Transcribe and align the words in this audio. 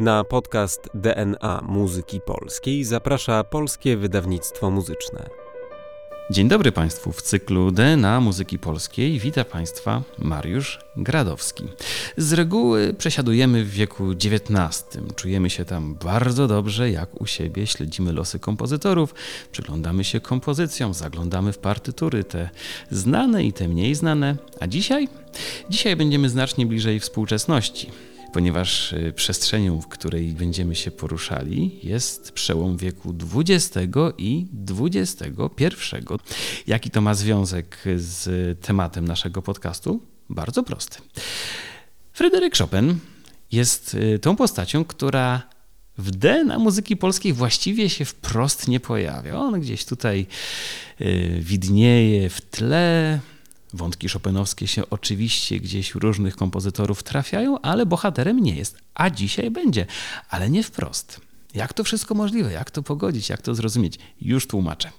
Na 0.00 0.24
podcast 0.24 0.88
DNA 0.94 1.62
Muzyki 1.68 2.20
Polskiej 2.20 2.84
zaprasza 2.84 3.44
Polskie 3.44 3.96
Wydawnictwo 3.96 4.70
Muzyczne. 4.70 5.30
Dzień 6.30 6.48
dobry 6.48 6.72
Państwu. 6.72 7.12
W 7.12 7.22
cyklu 7.22 7.70
DNA 7.70 8.20
Muzyki 8.20 8.58
Polskiej 8.58 9.18
wita 9.18 9.44
Państwa 9.44 10.02
Mariusz 10.18 10.78
Gradowski. 10.96 11.64
Z 12.16 12.32
reguły 12.32 12.94
przesiadujemy 12.98 13.64
w 13.64 13.70
wieku 13.70 14.10
XIX. 14.10 14.98
Czujemy 15.16 15.50
się 15.50 15.64
tam 15.64 15.94
bardzo 15.94 16.48
dobrze, 16.48 16.90
jak 16.90 17.20
u 17.20 17.26
siebie, 17.26 17.66
śledzimy 17.66 18.12
losy 18.12 18.38
kompozytorów, 18.38 19.14
przyglądamy 19.52 20.04
się 20.04 20.20
kompozycjom, 20.20 20.94
zaglądamy 20.94 21.52
w 21.52 21.58
partytury, 21.58 22.24
te 22.24 22.50
znane 22.90 23.44
i 23.44 23.52
te 23.52 23.68
mniej 23.68 23.94
znane. 23.94 24.36
A 24.60 24.66
dzisiaj? 24.66 25.08
Dzisiaj 25.70 25.96
będziemy 25.96 26.28
znacznie 26.28 26.66
bliżej 26.66 27.00
współczesności 27.00 27.90
ponieważ 28.32 28.92
y, 28.92 29.12
przestrzenią, 29.16 29.80
w 29.80 29.88
której 29.88 30.32
będziemy 30.32 30.74
się 30.74 30.90
poruszali, 30.90 31.80
jest 31.82 32.32
przełom 32.32 32.76
wieku 32.76 33.14
XX 33.34 33.76
i 34.18 34.46
XXI. 34.80 35.26
Jaki 36.66 36.90
to 36.90 37.00
ma 37.00 37.14
związek 37.14 37.78
z 37.96 38.58
tematem 38.60 39.08
naszego 39.08 39.42
podcastu? 39.42 40.00
Bardzo 40.30 40.62
prosty. 40.62 40.98
Fryderyk 42.12 42.56
Chopin 42.56 42.98
jest 43.52 43.94
y, 43.94 44.18
tą 44.18 44.36
postacią, 44.36 44.84
która 44.84 45.42
w 45.98 46.10
DNA 46.10 46.58
muzyki 46.58 46.96
polskiej 46.96 47.32
właściwie 47.32 47.90
się 47.90 48.04
wprost 48.04 48.68
nie 48.68 48.80
pojawia. 48.80 49.36
On 49.36 49.60
gdzieś 49.60 49.84
tutaj 49.84 50.26
y, 51.00 51.38
widnieje 51.40 52.28
w 52.28 52.40
tle, 52.40 53.20
Wątki 53.72 54.08
szopenowskie 54.08 54.66
się 54.66 54.90
oczywiście 54.90 55.60
gdzieś 55.60 55.94
u 55.94 55.98
różnych 55.98 56.36
kompozytorów 56.36 57.02
trafiają, 57.02 57.60
ale 57.60 57.86
bohaterem 57.86 58.40
nie 58.40 58.54
jest. 58.54 58.78
A 58.94 59.10
dzisiaj 59.10 59.50
będzie, 59.50 59.86
ale 60.30 60.50
nie 60.50 60.62
wprost. 60.62 61.20
Jak 61.54 61.72
to 61.72 61.84
wszystko 61.84 62.14
możliwe? 62.14 62.52
Jak 62.52 62.70
to 62.70 62.82
pogodzić? 62.82 63.28
Jak 63.28 63.42
to 63.42 63.54
zrozumieć? 63.54 63.98
Już 64.20 64.46
tłumaczę. 64.46 64.90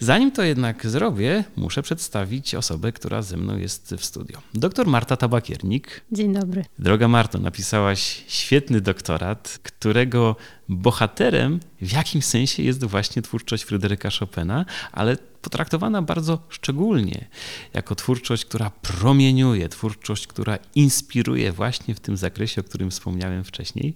Zanim 0.00 0.32
to 0.32 0.42
jednak 0.42 0.86
zrobię, 0.86 1.44
muszę 1.56 1.82
przedstawić 1.82 2.54
osobę, 2.54 2.92
która 2.92 3.22
ze 3.22 3.36
mną 3.36 3.58
jest 3.58 3.94
w 3.98 4.04
studio. 4.04 4.38
Doktor 4.54 4.86
Marta 4.86 5.16
Tabakiernik. 5.16 6.00
Dzień 6.12 6.32
dobry. 6.32 6.64
Droga 6.78 7.08
Marto, 7.08 7.38
napisałaś 7.38 8.24
świetny 8.28 8.80
doktorat, 8.80 9.58
którego 9.62 10.36
bohaterem 10.68 11.60
w 11.80 11.92
jakimś 11.92 12.24
sensie 12.24 12.62
jest 12.62 12.84
właśnie 12.84 13.22
twórczość 13.22 13.64
Fryderyka 13.64 14.08
Chopina, 14.18 14.64
ale 14.92 15.16
potraktowana 15.42 16.02
bardzo 16.02 16.38
szczególnie 16.48 17.28
jako 17.74 17.94
twórczość, 17.94 18.44
która 18.44 18.70
promieniuje, 18.70 19.68
twórczość, 19.68 20.26
która 20.26 20.58
inspiruje 20.74 21.52
właśnie 21.52 21.94
w 21.94 22.00
tym 22.00 22.16
zakresie, 22.16 22.60
o 22.60 22.64
którym 22.64 22.90
wspomniałem 22.90 23.44
wcześniej. 23.44 23.94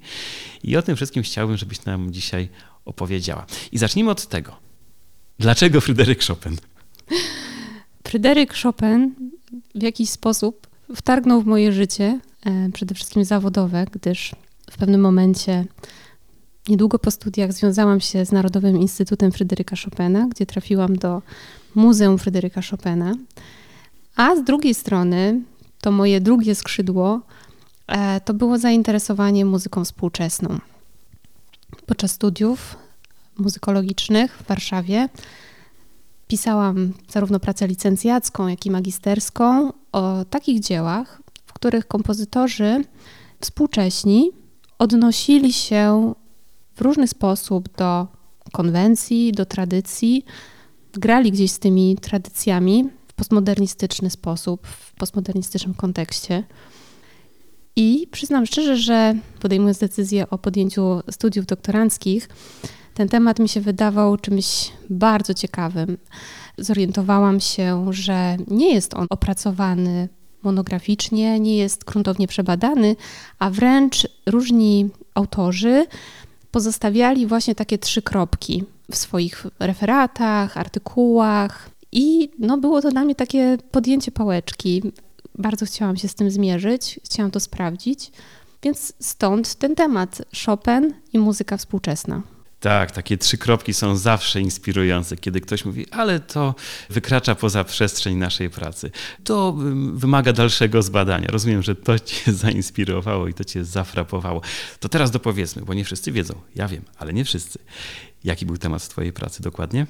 I 0.62 0.76
o 0.76 0.82
tym 0.82 0.96
wszystkim 0.96 1.22
chciałbym, 1.22 1.56
żebyś 1.56 1.84
nam 1.84 2.12
dzisiaj 2.12 2.48
opowiedziała. 2.84 3.46
I 3.72 3.78
zacznijmy 3.78 4.10
od 4.10 4.26
tego. 4.26 4.56
Dlaczego 5.38 5.80
Fryderyk 5.80 6.24
Chopin? 6.24 6.56
Fryderyk 8.04 8.54
Chopin 8.62 9.14
w 9.74 9.82
jakiś 9.82 10.10
sposób 10.10 10.66
wtargnął 10.96 11.42
w 11.42 11.46
moje 11.46 11.72
życie, 11.72 12.20
e, 12.46 12.70
przede 12.72 12.94
wszystkim 12.94 13.24
zawodowe, 13.24 13.86
gdyż 13.92 14.32
w 14.70 14.76
pewnym 14.76 15.00
momencie 15.00 15.64
Niedługo 16.68 16.98
po 16.98 17.10
studiach 17.10 17.52
związałam 17.52 18.00
się 18.00 18.24
z 18.24 18.32
Narodowym 18.32 18.78
Instytutem 18.78 19.32
Fryderyka 19.32 19.76
Chopina, 19.84 20.26
gdzie 20.30 20.46
trafiłam 20.46 20.96
do 20.96 21.22
Muzeum 21.74 22.18
Fryderyka 22.18 22.60
Chopina. 22.70 23.14
A 24.16 24.36
z 24.36 24.44
drugiej 24.44 24.74
strony, 24.74 25.42
to 25.80 25.90
moje 25.90 26.20
drugie 26.20 26.54
skrzydło, 26.54 27.20
e, 27.86 28.20
to 28.20 28.34
było 28.34 28.58
zainteresowanie 28.58 29.44
muzyką 29.44 29.84
współczesną. 29.84 30.58
Podczas 31.86 32.10
studiów 32.10 32.76
muzykologicznych 33.38 34.36
w 34.36 34.46
Warszawie 34.46 35.08
pisałam 36.28 36.92
zarówno 37.08 37.40
pracę 37.40 37.66
licencjacką, 37.66 38.48
jak 38.48 38.66
i 38.66 38.70
magisterską 38.70 39.72
o 39.92 40.24
takich 40.24 40.60
dziełach, 40.60 41.22
w 41.46 41.52
których 41.52 41.86
kompozytorzy 41.86 42.84
współcześni 43.40 44.30
odnosili 44.78 45.52
się 45.52 46.14
w 46.80 46.82
różny 46.82 47.08
sposób 47.08 47.76
do 47.76 48.06
konwencji, 48.52 49.32
do 49.32 49.46
tradycji, 49.46 50.24
grali 50.92 51.32
gdzieś 51.32 51.50
z 51.50 51.58
tymi 51.58 51.96
tradycjami 52.00 52.88
w 53.08 53.12
postmodernistyczny 53.12 54.10
sposób, 54.10 54.66
w 54.66 54.94
postmodernistycznym 54.94 55.74
kontekście. 55.74 56.44
I 57.76 58.06
przyznam 58.10 58.46
szczerze, 58.46 58.76
że 58.76 59.14
podejmując 59.40 59.78
decyzję 59.78 60.30
o 60.30 60.38
podjęciu 60.38 61.00
studiów 61.10 61.46
doktoranckich, 61.46 62.28
ten 62.94 63.08
temat 63.08 63.38
mi 63.38 63.48
się 63.48 63.60
wydawał 63.60 64.16
czymś 64.16 64.72
bardzo 64.90 65.34
ciekawym. 65.34 65.98
Zorientowałam 66.58 67.40
się, 67.40 67.86
że 67.90 68.36
nie 68.46 68.74
jest 68.74 68.94
on 68.94 69.06
opracowany 69.10 70.08
monograficznie, 70.42 71.40
nie 71.40 71.56
jest 71.56 71.84
gruntownie 71.84 72.28
przebadany, 72.28 72.96
a 73.38 73.50
wręcz 73.50 74.08
różni 74.26 74.88
autorzy 75.14 75.86
pozostawiali 76.50 77.26
właśnie 77.26 77.54
takie 77.54 77.78
trzy 77.78 78.02
kropki 78.02 78.64
w 78.90 78.96
swoich 78.96 79.46
referatach, 79.58 80.56
artykułach. 80.56 81.70
I 81.92 82.30
no, 82.38 82.58
było 82.58 82.82
to 82.82 82.90
dla 82.90 83.04
mnie 83.04 83.14
takie 83.14 83.58
podjęcie 83.70 84.12
pałeczki. 84.12 84.82
Bardzo 85.38 85.66
chciałam 85.66 85.96
się 85.96 86.08
z 86.08 86.14
tym 86.14 86.30
zmierzyć, 86.30 87.00
chciałam 87.04 87.30
to 87.30 87.40
sprawdzić, 87.40 88.12
więc 88.62 88.92
stąd 89.00 89.54
ten 89.54 89.74
temat 89.74 90.22
Chopin 90.46 90.94
i 91.12 91.18
muzyka 91.18 91.56
współczesna. 91.56 92.22
Tak, 92.60 92.90
takie 92.90 93.18
trzy 93.18 93.38
kropki 93.38 93.74
są 93.74 93.96
zawsze 93.96 94.40
inspirujące, 94.40 95.16
kiedy 95.16 95.40
ktoś 95.40 95.64
mówi, 95.64 95.86
ale 95.90 96.20
to 96.20 96.54
wykracza 96.90 97.34
poza 97.34 97.64
przestrzeń 97.64 98.16
naszej 98.16 98.50
pracy. 98.50 98.90
To 99.24 99.56
wymaga 99.92 100.32
dalszego 100.32 100.82
zbadania. 100.82 101.28
Rozumiem, 101.30 101.62
że 101.62 101.74
to 101.74 101.98
cię 101.98 102.32
zainspirowało 102.42 103.28
i 103.28 103.34
to 103.34 103.44
cię 103.44 103.64
zafrapowało. 103.64 104.40
To 104.80 104.88
teraz 104.88 105.10
dopowiedzmy, 105.10 105.62
bo 105.62 105.74
nie 105.74 105.84
wszyscy 105.84 106.12
wiedzą. 106.12 106.34
Ja 106.54 106.68
wiem, 106.68 106.82
ale 106.98 107.12
nie 107.12 107.24
wszyscy. 107.24 107.58
Jaki 108.24 108.46
był 108.46 108.56
temat 108.56 108.88
twojej 108.88 109.12
pracy 109.12 109.42
dokładnie? 109.42 109.86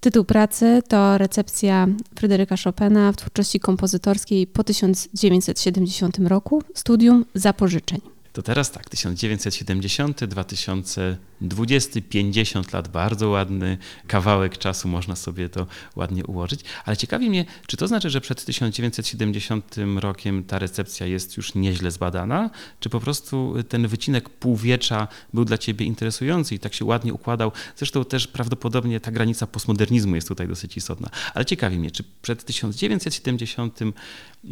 Tytuł 0.00 0.24
pracy 0.24 0.82
to 0.88 1.18
recepcja 1.18 1.86
Fryderyka 2.14 2.56
Chopina 2.64 3.12
w 3.12 3.16
twórczości 3.16 3.60
kompozytorskiej 3.60 4.46
po 4.46 4.64
1970 4.64 6.18
roku, 6.18 6.62
studium 6.74 7.24
zapożyczeń. 7.34 8.15
To 8.36 8.42
teraz 8.42 8.70
tak, 8.70 8.90
1970, 8.90 10.24
2020, 10.24 12.00
50 12.08 12.72
lat, 12.72 12.88
bardzo 12.88 13.28
ładny 13.28 13.78
kawałek 14.06 14.58
czasu, 14.58 14.88
można 14.88 15.16
sobie 15.16 15.48
to 15.48 15.66
ładnie 15.96 16.24
ułożyć. 16.24 16.60
Ale 16.84 16.96
ciekawi 16.96 17.30
mnie, 17.30 17.44
czy 17.66 17.76
to 17.76 17.88
znaczy, 17.88 18.10
że 18.10 18.20
przed 18.20 18.44
1970 18.44 19.76
rokiem 20.00 20.44
ta 20.44 20.58
recepcja 20.58 21.06
jest 21.06 21.36
już 21.36 21.54
nieźle 21.54 21.90
zbadana, 21.90 22.50
czy 22.80 22.90
po 22.90 23.00
prostu 23.00 23.54
ten 23.68 23.88
wycinek 23.88 24.28
półwiecza 24.28 25.08
był 25.34 25.44
dla 25.44 25.58
ciebie 25.58 25.86
interesujący 25.86 26.54
i 26.54 26.58
tak 26.58 26.74
się 26.74 26.84
ładnie 26.84 27.14
układał. 27.14 27.52
Zresztą 27.76 28.04
też 28.04 28.26
prawdopodobnie 28.26 29.00
ta 29.00 29.10
granica 29.10 29.46
postmodernizmu 29.46 30.14
jest 30.14 30.28
tutaj 30.28 30.48
dosyć 30.48 30.76
istotna. 30.76 31.10
Ale 31.34 31.44
ciekawi 31.44 31.78
mnie, 31.78 31.90
czy 31.90 32.04
przed 32.22 32.44
1970 32.44 33.78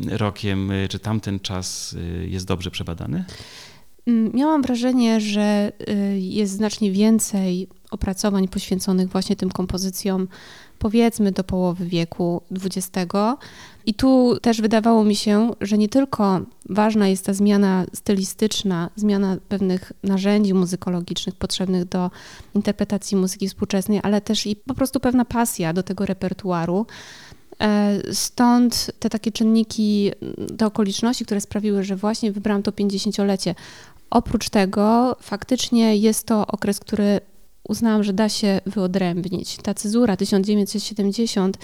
rokiem, 0.08 0.72
czy 0.88 0.98
tamten 0.98 1.40
czas 1.40 1.92
y, 1.92 2.28
jest 2.30 2.46
dobrze 2.46 2.70
przebadany? 2.70 3.24
Mm, 4.06 4.32
miałam 4.34 4.62
wrażenie, 4.62 5.20
że 5.20 5.72
y, 5.88 6.18
jest 6.20 6.52
znacznie 6.52 6.92
więcej 6.92 7.68
opracowań 7.90 8.48
poświęconych 8.48 9.08
właśnie 9.08 9.36
tym 9.36 9.50
kompozycjom, 9.50 10.28
powiedzmy 10.78 11.32
do 11.32 11.44
połowy 11.44 11.86
wieku 11.86 12.42
XX. 12.64 12.90
I 13.86 13.94
tu 13.94 14.36
też 14.42 14.60
wydawało 14.60 15.04
mi 15.04 15.16
się, 15.16 15.50
że 15.60 15.78
nie 15.78 15.88
tylko 15.88 16.40
ważna 16.68 17.08
jest 17.08 17.26
ta 17.26 17.34
zmiana 17.34 17.86
stylistyczna, 17.94 18.90
zmiana 18.96 19.36
pewnych 19.48 19.92
narzędzi 20.02 20.54
muzykologicznych 20.54 21.34
potrzebnych 21.34 21.84
do 21.84 22.10
interpretacji 22.54 23.16
muzyki 23.16 23.48
współczesnej, 23.48 24.00
ale 24.02 24.20
też 24.20 24.46
i 24.46 24.56
po 24.56 24.74
prostu 24.74 25.00
pewna 25.00 25.24
pasja 25.24 25.72
do 25.72 25.82
tego 25.82 26.06
repertuaru. 26.06 26.86
E, 27.60 28.00
stąd 28.12 28.90
te 28.98 29.10
takie 29.10 29.32
czynniki, 29.32 30.12
te 30.58 30.66
okoliczności, 30.66 31.24
które 31.24 31.40
sprawiły, 31.40 31.84
że 31.84 31.96
właśnie 31.96 32.32
wybrałam 32.32 32.62
to 32.62 32.70
50-lecie 32.70 33.54
Oprócz 34.10 34.48
tego 34.50 35.16
faktycznie 35.20 35.96
jest 35.96 36.26
to 36.26 36.46
okres, 36.46 36.80
który 36.80 37.20
uznałam, 37.68 38.04
że 38.04 38.12
da 38.12 38.28
się 38.28 38.60
wyodrębnić. 38.66 39.56
Ta 39.56 39.74
cezura 39.74 40.16
1970 40.16 41.58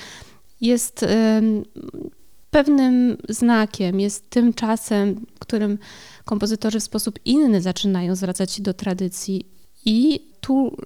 jest 0.60 1.04
pewnym 2.50 3.16
znakiem, 3.28 4.00
jest 4.00 4.30
tym 4.30 4.54
czasem, 4.54 5.26
którym 5.38 5.78
kompozytorzy 6.24 6.80
w 6.80 6.84
sposób 6.84 7.18
inny 7.24 7.60
zaczynają 7.60 8.16
zwracać 8.16 8.52
się 8.52 8.62
do 8.62 8.74
tradycji 8.74 9.46
i 9.84 10.20
tu 10.40 10.76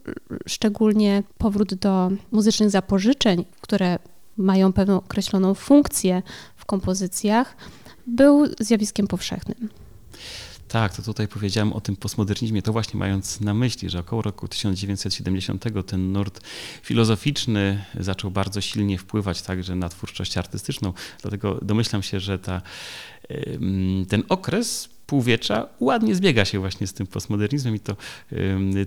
szczególnie 0.47 1.23
powrót 1.39 1.75
do 1.75 2.11
muzycznych 2.33 2.71
zapożyczeń, 2.71 3.45
które 3.61 3.99
mają 4.37 4.73
pewną 4.73 4.97
określoną 4.97 5.55
funkcję 5.55 6.23
w 6.56 6.65
kompozycjach, 6.65 7.56
był 8.06 8.47
zjawiskiem 8.61 9.06
powszechnym. 9.06 9.69
Tak, 10.75 10.97
to 10.97 11.03
tutaj 11.03 11.29
powiedziałem 11.29 11.73
o 11.73 11.81
tym 11.81 11.97
postmodernizmie, 11.97 12.62
to 12.62 12.73
właśnie 12.73 12.99
mając 12.99 13.41
na 13.41 13.55
myśli, 13.55 13.91
że 13.91 13.99
około 13.99 14.23
roku 14.23 14.49
1970 14.49 15.65
ten 15.87 16.12
nurt 16.12 16.41
filozoficzny 16.82 17.85
zaczął 18.00 18.31
bardzo 18.31 18.61
silnie 18.61 18.99
wpływać 18.99 19.43
także 19.43 19.76
na 19.76 19.88
twórczość 19.88 20.38
artystyczną. 20.38 20.93
Dlatego 21.23 21.59
domyślam 21.62 22.03
się, 22.03 22.21
że 22.21 22.38
ta, 22.38 22.62
ten 24.09 24.23
okres 24.29 24.88
półwiecza 25.06 25.67
ładnie 25.81 26.15
zbiega 26.15 26.44
się 26.44 26.59
właśnie 26.59 26.87
z 26.87 26.93
tym 26.93 27.06
postmodernizmem 27.06 27.75
i 27.75 27.81
to, 27.81 27.97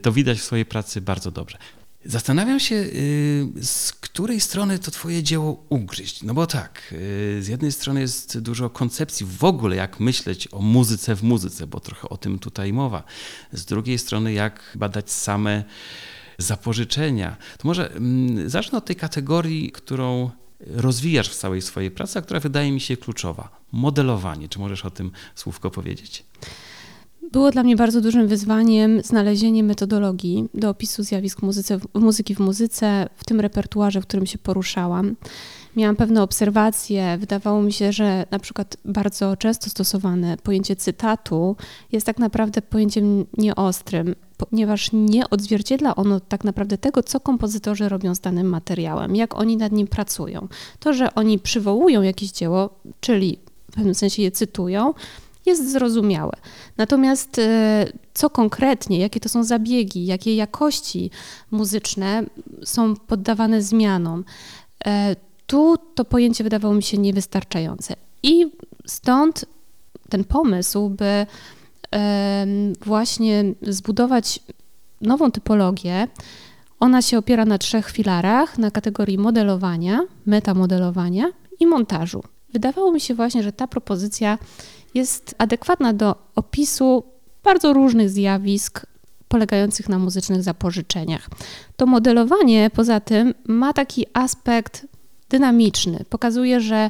to 0.02 0.12
widać 0.12 0.38
w 0.38 0.44
swojej 0.44 0.66
pracy 0.66 1.02
bardzo 1.02 1.32
dobrze. 1.32 1.58
Zastanawiam 2.06 2.60
się, 2.60 2.76
y, 2.76 3.48
z 3.62 3.92
której 3.92 4.42
strony 4.42 4.80
to 4.80 4.92
twoje 4.92 5.24
dzieło 5.24 5.66
ugryźć. 5.70 6.24
No 6.24 6.34
bo 6.34 6.48
tak, 6.48 6.82
y, 6.92 7.44
z 7.44 7.48
jednej 7.48 7.72
strony 7.72 8.02
jest 8.02 8.40
dużo 8.40 8.70
koncepcji 8.70 9.26
w 9.26 9.44
ogóle, 9.44 9.76
jak 9.76 10.00
myśleć 10.00 10.48
o 10.52 10.62
muzyce 10.62 11.16
w 11.16 11.24
muzyce, 11.24 11.68
bo 11.68 11.80
trochę 11.80 12.10
o 12.10 12.18
tym 12.18 12.40
tutaj 12.40 12.74
mowa. 12.74 13.04
Z 13.52 13.66
drugiej 13.66 13.98
strony, 13.98 14.34
jak 14.34 14.74
badać 14.76 15.12
same 15.12 15.64
zapożyczenia. 16.38 17.38
To 17.58 17.68
może 17.68 17.92
mm, 17.92 18.50
zacznę 18.50 18.78
od 18.78 18.86
tej 18.86 18.96
kategorii, 18.96 19.72
którą 19.72 20.32
rozwijasz 20.60 21.30
w 21.30 21.36
całej 21.36 21.62
swojej 21.62 21.92
pracy, 21.92 22.20
a 22.20 22.22
która 22.22 22.40
wydaje 22.40 22.72
mi 22.72 22.82
się 22.82 22.98
kluczowa. 22.98 23.62
Modelowanie. 23.72 24.50
Czy 24.50 24.60
możesz 24.60 24.86
o 24.86 24.92
tym 24.92 25.12
słówko 25.36 25.72
powiedzieć? 25.72 26.24
Było 27.32 27.52
dla 27.52 27.64
mnie 27.64 27.76
bardzo 27.76 28.02
dużym 28.02 28.28
wyzwaniem 28.28 29.02
znalezienie 29.02 29.64
metodologii 29.64 30.50
do 30.54 30.70
opisu 30.70 31.04
zjawisk 31.04 31.42
muzyce, 31.42 31.80
muzyki 31.94 32.36
w 32.36 32.40
muzyce, 32.40 33.10
w 33.16 33.26
tym 33.26 33.40
repertuarze, 33.40 34.02
w 34.02 34.08
którym 34.08 34.26
się 34.26 34.38
poruszałam. 34.38 35.16
Miałam 35.76 35.96
pewne 35.96 36.24
obserwacje. 36.24 37.18
Wydawało 37.18 37.62
mi 37.62 37.74
się, 37.74 37.92
że 37.92 38.26
na 38.32 38.40
przykład 38.40 38.78
bardzo 38.86 39.38
często 39.38 39.70
stosowane 39.70 40.38
pojęcie 40.38 40.76
cytatu 40.76 41.56
jest 41.92 42.06
tak 42.06 42.20
naprawdę 42.20 42.62
pojęciem 42.62 43.26
nieostrym, 43.38 44.16
ponieważ 44.38 44.90
nie 44.94 45.30
odzwierciedla 45.30 45.96
ono 45.96 46.20
tak 46.20 46.44
naprawdę 46.44 46.78
tego, 46.78 47.04
co 47.04 47.20
kompozytorzy 47.20 47.90
robią 47.90 48.16
z 48.16 48.20
danym 48.20 48.48
materiałem, 48.50 49.16
jak 49.16 49.36
oni 49.36 49.58
nad 49.58 49.72
nim 49.72 49.88
pracują. 49.88 50.48
To, 50.80 50.94
że 50.94 51.16
oni 51.16 51.40
przywołują 51.40 52.02
jakieś 52.02 52.32
dzieło, 52.32 52.70
czyli 53.00 53.40
w 53.72 53.76
pewnym 53.76 53.96
sensie 53.96 54.22
je 54.22 54.32
cytują, 54.32 54.94
jest 55.48 55.72
zrozumiałe. 55.72 56.34
Natomiast 56.78 57.40
e, 57.40 57.86
co 58.14 58.30
konkretnie, 58.30 59.00
jakie 59.00 59.20
to 59.20 59.30
są 59.30 59.44
zabiegi, 59.44 60.06
jakie 60.06 60.36
jakości 60.36 61.12
muzyczne 61.52 62.24
są 62.64 62.96
poddawane 62.96 63.62
zmianom, 63.62 64.24
e, 64.86 65.16
tu 65.48 65.76
to 65.96 66.06
pojęcie 66.06 66.44
wydawało 66.44 66.74
mi 66.74 66.84
się 66.84 66.98
niewystarczające. 66.98 67.96
I 68.24 68.52
stąd 68.86 69.46
ten 70.10 70.24
pomysł, 70.24 70.90
by 70.90 71.26
właśnie 72.86 73.44
zbudować 73.62 74.40
nową 75.02 75.32
typologię. 75.32 76.08
Ona 76.80 77.02
się 77.02 77.18
opiera 77.18 77.46
na 77.46 77.58
trzech 77.58 77.90
filarach, 77.90 78.58
na 78.58 78.72
kategorii 78.72 79.18
modelowania, 79.18 80.02
metamodelowania 80.26 81.32
i 81.60 81.68
montażu. 81.68 82.24
Wydawało 82.54 82.92
mi 82.92 83.00
się 83.00 83.16
właśnie, 83.16 83.44
że 83.44 83.52
ta 83.52 83.68
propozycja 83.68 84.38
jest 84.98 85.36
adekwatna 85.38 85.94
do 85.94 86.16
opisu 86.36 87.04
bardzo 87.44 87.74
różnych 87.74 88.10
zjawisk 88.10 88.86
polegających 89.28 89.90
na 89.90 90.00
muzycznych 90.00 90.44
zapożyczeniach. 90.44 91.30
To 91.76 91.86
modelowanie 91.86 92.70
poza 92.70 93.00
tym 93.00 93.34
ma 93.48 93.74
taki 93.74 94.06
aspekt 94.14 94.88
dynamiczny. 95.30 96.06
Pokazuje, 96.10 96.62
że 96.62 96.90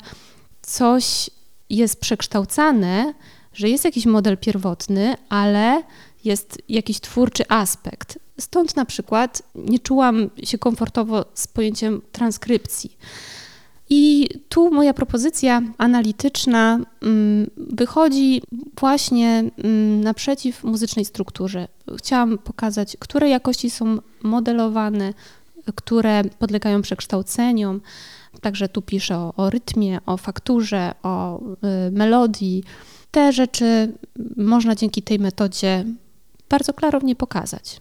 coś 0.62 1.30
jest 1.69 2.00
przekształcane, 2.00 3.13
że 3.54 3.69
jest 3.69 3.86
jakiś 3.86 4.06
model 4.06 4.38
pierwotny, 4.38 5.15
ale 5.30 5.83
jest 6.24 6.57
jakiś 6.69 7.00
twórczy 7.00 7.44
aspekt. 7.50 8.19
Stąd 8.39 8.75
na 8.75 8.86
przykład 8.86 9.42
nie 9.56 9.80
czułam 9.80 10.30
się 10.44 10.57
komfortowo 10.57 11.25
z 11.33 11.48
pojęciem 11.48 12.01
transkrypcji. 12.12 12.98
I 13.89 14.30
tu 14.50 14.72
moja 14.72 14.94
propozycja 14.94 15.62
analityczna 15.78 16.80
mm, 17.01 17.50
wychodzi 17.57 18.42
właśnie 18.80 19.44
mm, 19.57 20.01
naprzeciw 20.01 20.63
muzycznej 20.63 21.06
strukturze. 21.06 21.68
Chciałam 21.98 22.38
pokazać, 22.38 22.98
które 23.00 23.30
jakości 23.30 23.69
są 23.69 23.98
modelowane, 24.24 25.13
które 25.75 26.24
podlegają 26.24 26.81
przekształceniom. 26.81 27.81
Także 28.42 28.69
tu 28.69 28.81
piszę 28.81 29.18
o, 29.18 29.34
o 29.38 29.50
rytmie, 29.50 30.00
o 30.06 30.18
fakturze, 30.18 30.94
o 31.04 31.42
y, 31.42 31.92
melodii. 31.92 32.63
Te 33.12 33.33
rzeczy 33.33 33.94
można 34.38 34.75
dzięki 34.75 35.01
tej 35.01 35.19
metodzie 35.19 35.86
bardzo 36.50 36.74
klarownie 36.74 37.16
pokazać. 37.16 37.80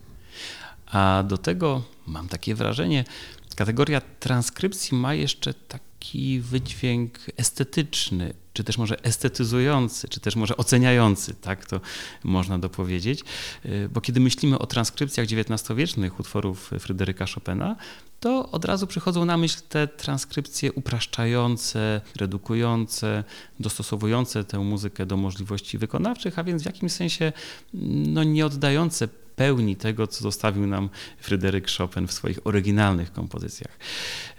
A 0.86 1.24
do 1.28 1.38
tego 1.38 1.82
mam 2.06 2.28
takie 2.28 2.54
wrażenie, 2.54 3.04
kategoria 3.56 4.00
transkrypcji 4.20 4.98
ma 4.98 5.14
jeszcze 5.14 5.54
tak 5.54 5.85
taki 5.98 6.40
wydźwięk 6.40 7.18
estetyczny, 7.36 8.34
czy 8.52 8.64
też 8.64 8.78
może 8.78 9.04
estetyzujący, 9.04 10.08
czy 10.08 10.20
też 10.20 10.36
może 10.36 10.56
oceniający, 10.56 11.34
tak 11.34 11.66
to 11.66 11.80
można 12.24 12.58
dopowiedzieć. 12.58 13.20
Y, 13.66 13.88
bo 13.92 14.00
kiedy 14.00 14.20
myślimy 14.20 14.58
o 14.58 14.66
transkrypcjach 14.66 15.26
XIX-wiecznych 15.26 16.20
utworów 16.20 16.70
Fryderyka 16.78 17.26
Chopina, 17.34 17.76
to 18.20 18.50
od 18.50 18.64
razu 18.64 18.86
przychodzą 18.86 19.24
na 19.24 19.36
myśl 19.36 19.58
te 19.68 19.88
transkrypcje 19.88 20.72
upraszczające, 20.72 22.00
redukujące, 22.16 23.24
dostosowujące 23.60 24.44
tę 24.44 24.58
muzykę 24.58 25.06
do 25.06 25.16
możliwości 25.16 25.78
wykonawczych, 25.78 26.38
a 26.38 26.44
więc 26.44 26.62
w 26.62 26.66
jakimś 26.66 26.92
sensie 26.92 27.32
no, 27.74 28.24
nie 28.24 28.46
oddające 28.46 29.08
pełni 29.36 29.76
tego, 29.76 30.06
co 30.06 30.22
zostawił 30.22 30.66
nam 30.66 30.88
Fryderyk 31.18 31.70
Chopin 31.78 32.06
w 32.06 32.12
swoich 32.12 32.46
oryginalnych 32.46 33.12
kompozycjach. 33.12 33.78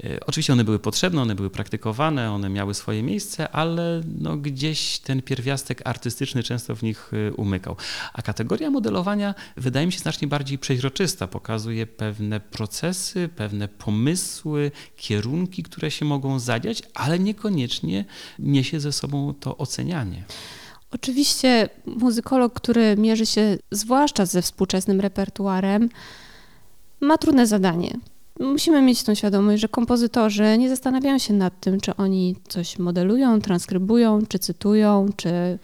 E, 0.04 0.26
oczywiście 0.26 0.54
one 0.54 0.64
były 0.64 0.80
potrzebne, 0.80 1.22
one 1.22 1.36
były 1.36 1.50
praktykowane, 1.50 2.32
one 2.32 2.50
miały 2.50 2.74
swoje 2.74 3.04
miejsce, 3.04 3.50
ale 3.50 4.02
no 4.20 4.38
gdzieś 4.38 5.00
ten 5.00 5.22
pierwiastek 5.22 5.82
artystyczny 5.86 6.44
często 6.44 6.76
w 6.76 6.84
nich 6.84 7.12
e, 7.14 7.34
umykał. 7.34 7.76
A 8.14 8.22
kategoria 8.22 8.70
modelowania 8.70 9.36
wydaje 9.58 9.86
mi 9.86 9.92
się 9.92 10.00
znacznie 10.00 10.28
bardziej 10.28 10.58
przeźroczysta, 10.58 11.28
pokazuje 11.28 11.88
pewne 11.88 12.40
procesy, 12.40 13.30
pewne 13.36 13.68
pomysły, 13.68 14.72
kierunki, 14.96 15.64
które 15.64 15.92
się 15.92 16.06
mogą 16.06 16.40
zadziać, 16.40 16.84
ale 16.94 17.20
niekoniecznie 17.20 18.06
niesie 18.40 18.80
ze 18.80 18.92
sobą 18.92 19.34
to 19.40 19.58
ocenianie. 19.58 20.24
Oczywiście 20.92 21.70
muzykolog, 21.86 22.54
który 22.54 22.96
mierzy 22.98 23.26
się 23.26 23.58
zwłaszcza 23.72 24.26
ze 24.26 24.42
współczesnym 24.42 25.02
repertuarem, 25.02 25.90
ma 27.02 27.18
trudne 27.18 27.48
zadanie. 27.48 27.98
Musimy 28.40 28.82
mieć 28.82 29.04
tą 29.04 29.16
świadomość, 29.16 29.62
że 29.62 29.68
kompozytorzy 29.68 30.58
nie 30.58 30.70
zastanawiają 30.70 31.18
się 31.18 31.34
nad 31.34 31.60
tym, 31.60 31.80
czy 31.80 31.96
oni 31.96 32.36
coś 32.48 32.80
modelują, 32.80 33.42
transkrybują, 33.42 34.26
czy 34.26 34.40
cytują, 34.40 35.10
czy 35.16 35.60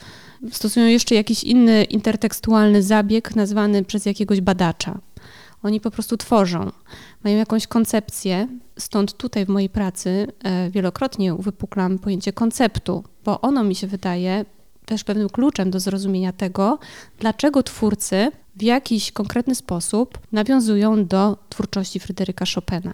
stosują 0.52 0.86
jeszcze 0.86 1.16
jakiś 1.16 1.44
inny 1.44 1.84
intertekstualny 1.84 2.84
zabieg 2.84 3.36
nazwany 3.36 3.84
przez 3.84 4.06
jakiegoś 4.06 4.42
badacza. 4.42 5.00
Oni 5.64 5.82
po 5.82 5.92
prostu 5.92 6.18
tworzą, 6.18 6.72
mają 7.24 7.38
jakąś 7.38 7.68
koncepcję, 7.68 8.48
stąd 8.80 9.18
tutaj 9.18 9.46
w 9.46 9.50
mojej 9.50 9.70
pracy 9.70 10.28
e, 10.44 10.70
wielokrotnie 10.70 11.36
uwypuklam 11.36 12.00
pojęcie 12.00 12.34
konceptu, 12.34 13.04
bo 13.26 13.42
ono 13.42 13.64
mi 13.64 13.76
się 13.76 13.88
wydaje 13.88 14.46
też 14.86 15.04
pewnym 15.04 15.30
kluczem 15.30 15.72
do 15.72 15.80
zrozumienia 15.80 16.34
tego, 16.34 16.80
dlaczego 17.20 17.64
twórcy 17.64 18.32
w 18.56 18.62
jakiś 18.62 19.12
konkretny 19.12 19.56
sposób 19.56 20.20
nawiązują 20.32 21.06
do 21.06 21.38
twórczości 21.50 22.00
Fryderyka 22.00 22.46
Chopina. 22.56 22.94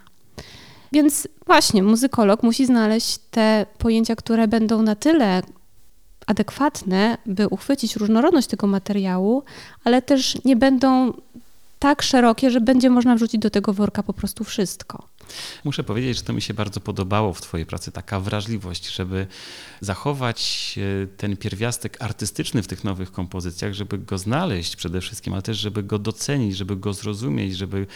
Więc 0.91 1.27
właśnie 1.45 1.83
muzykolog 1.83 2.43
musi 2.43 2.65
znaleźć 2.65 3.17
te 3.17 3.65
pojęcia, 3.77 4.15
które 4.15 4.47
będą 4.47 4.81
na 4.81 4.95
tyle 4.95 5.41
adekwatne, 6.27 7.17
by 7.25 7.47
uchwycić 7.47 7.95
różnorodność 7.95 8.47
tego 8.47 8.67
materiału, 8.67 9.43
ale 9.83 10.01
też 10.01 10.37
nie 10.45 10.55
będą 10.55 11.13
tak 11.79 12.01
szerokie, 12.01 12.51
że 12.51 12.61
będzie 12.61 12.89
można 12.89 13.15
wrzucić 13.15 13.41
do 13.41 13.49
tego 13.49 13.73
worka 13.73 14.03
po 14.03 14.13
prostu 14.13 14.43
wszystko. 14.43 15.08
Muszę 15.63 15.83
powiedzieć, 15.83 16.17
że 16.17 16.23
to 16.23 16.33
mi 16.33 16.41
się 16.41 16.53
bardzo 16.53 16.79
podobało 16.79 17.33
w 17.33 17.41
Twojej 17.41 17.65
pracy, 17.65 17.91
taka 17.91 18.19
wrażliwość, 18.19 18.95
żeby 18.95 19.27
zachować 19.81 20.75
e, 21.03 21.07
ten 21.07 21.37
pierwiastek 21.37 21.97
artystyczny 21.99 22.63
w 22.63 22.67
tych 22.67 22.83
nowych 22.83 23.11
kompozycjach, 23.11 23.73
żeby 23.73 23.97
go 23.97 24.17
znaleźć 24.17 24.75
przede 24.75 25.01
wszystkim, 25.01 25.33
ale 25.33 25.41
też, 25.41 25.57
żeby 25.57 25.83
go 25.83 25.99
docenić, 25.99 26.57
żeby 26.57 26.75
go 26.75 26.93
zrozumieć, 26.93 27.57
żeby 27.57 27.87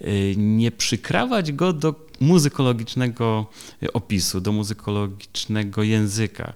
e, 0.00 0.06
nie 0.36 0.70
przykrawać 0.70 1.52
go 1.52 1.72
do 1.72 2.11
muzykologicznego 2.22 3.46
opisu, 3.92 4.40
do 4.40 4.52
muzykologicznego 4.52 5.82
języka, 5.82 6.52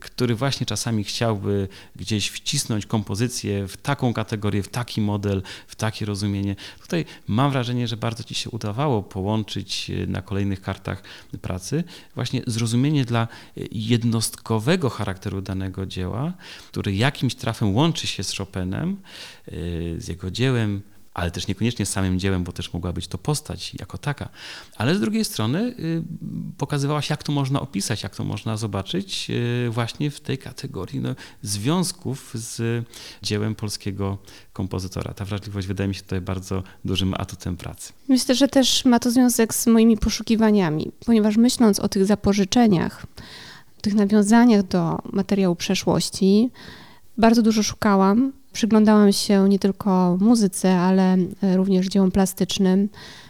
który 0.00 0.34
właśnie 0.34 0.66
czasami 0.66 1.04
chciałby 1.04 1.68
gdzieś 1.96 2.28
wcisnąć 2.28 2.86
kompozycję 2.86 3.68
w 3.68 3.76
taką 3.76 4.14
kategorię, 4.14 4.62
w 4.62 4.68
taki 4.68 5.00
model, 5.00 5.42
w 5.66 5.76
takie 5.76 6.06
rozumienie. 6.06 6.56
Tutaj 6.82 7.04
mam 7.26 7.50
wrażenie, 7.50 7.88
że 7.88 7.96
bardzo 7.96 8.24
ci 8.24 8.34
się 8.34 8.50
udawało 8.50 9.02
połączyć 9.02 9.90
na 10.06 10.22
kolejnych 10.22 10.60
kartach 10.60 11.02
pracy 11.42 11.84
właśnie 12.14 12.42
zrozumienie 12.46 13.04
dla 13.04 13.28
jednostkowego 13.72 14.90
charakteru 14.90 15.40
danego 15.40 15.86
dzieła, 15.86 16.32
który 16.68 16.94
jakimś 16.94 17.34
trafem 17.34 17.74
łączy 17.74 18.06
się 18.06 18.24
z 18.24 18.36
Chopinem, 18.36 18.96
z 19.98 20.08
jego 20.08 20.30
dziełem, 20.30 20.82
ale 21.14 21.30
też 21.30 21.48
niekoniecznie 21.48 21.86
samym 21.86 22.18
dziełem, 22.18 22.44
bo 22.44 22.52
też 22.52 22.72
mogła 22.72 22.92
być 22.92 23.08
to 23.08 23.18
postać 23.18 23.74
jako 23.74 23.98
taka. 23.98 24.28
Ale 24.76 24.94
z 24.94 25.00
drugiej 25.00 25.24
strony 25.24 25.74
y, 25.78 26.02
pokazywałaś, 26.58 27.10
jak 27.10 27.22
to 27.22 27.32
można 27.32 27.60
opisać, 27.60 28.02
jak 28.02 28.16
to 28.16 28.24
można 28.24 28.56
zobaczyć 28.56 29.30
y, 29.30 29.70
właśnie 29.70 30.10
w 30.10 30.20
tej 30.20 30.38
kategorii 30.38 31.00
no, 31.00 31.14
związków 31.42 32.30
z 32.34 32.84
dziełem 33.22 33.54
polskiego 33.54 34.18
kompozytora. 34.52 35.14
Ta 35.14 35.24
wrażliwość 35.24 35.66
wydaje 35.66 35.88
mi 35.88 35.94
się 35.94 36.02
tutaj 36.02 36.20
bardzo 36.20 36.62
dużym 36.84 37.14
atutem 37.14 37.56
pracy. 37.56 37.92
Myślę, 38.08 38.34
że 38.34 38.48
też 38.48 38.84
ma 38.84 38.98
to 38.98 39.10
związek 39.10 39.54
z 39.54 39.66
moimi 39.66 39.96
poszukiwaniami, 39.96 40.90
ponieważ 41.06 41.36
myśląc 41.36 41.80
o 41.80 41.88
tych 41.88 42.06
zapożyczeniach, 42.06 43.06
tych 43.82 43.94
nawiązaniach 43.94 44.62
do 44.62 44.98
materiału 45.12 45.56
przeszłości, 45.56 46.50
bardzo 47.18 47.42
dużo 47.42 47.62
szukałam 47.62 48.32
Przyglądałam 48.52 49.12
się 49.12 49.48
nie 49.48 49.58
tylko 49.58 50.16
muzyce, 50.20 50.78
ale 50.78 51.16
e, 51.42 51.56
również 51.56 51.86
dziełom 51.86 52.10
plastycznym. 52.10 52.88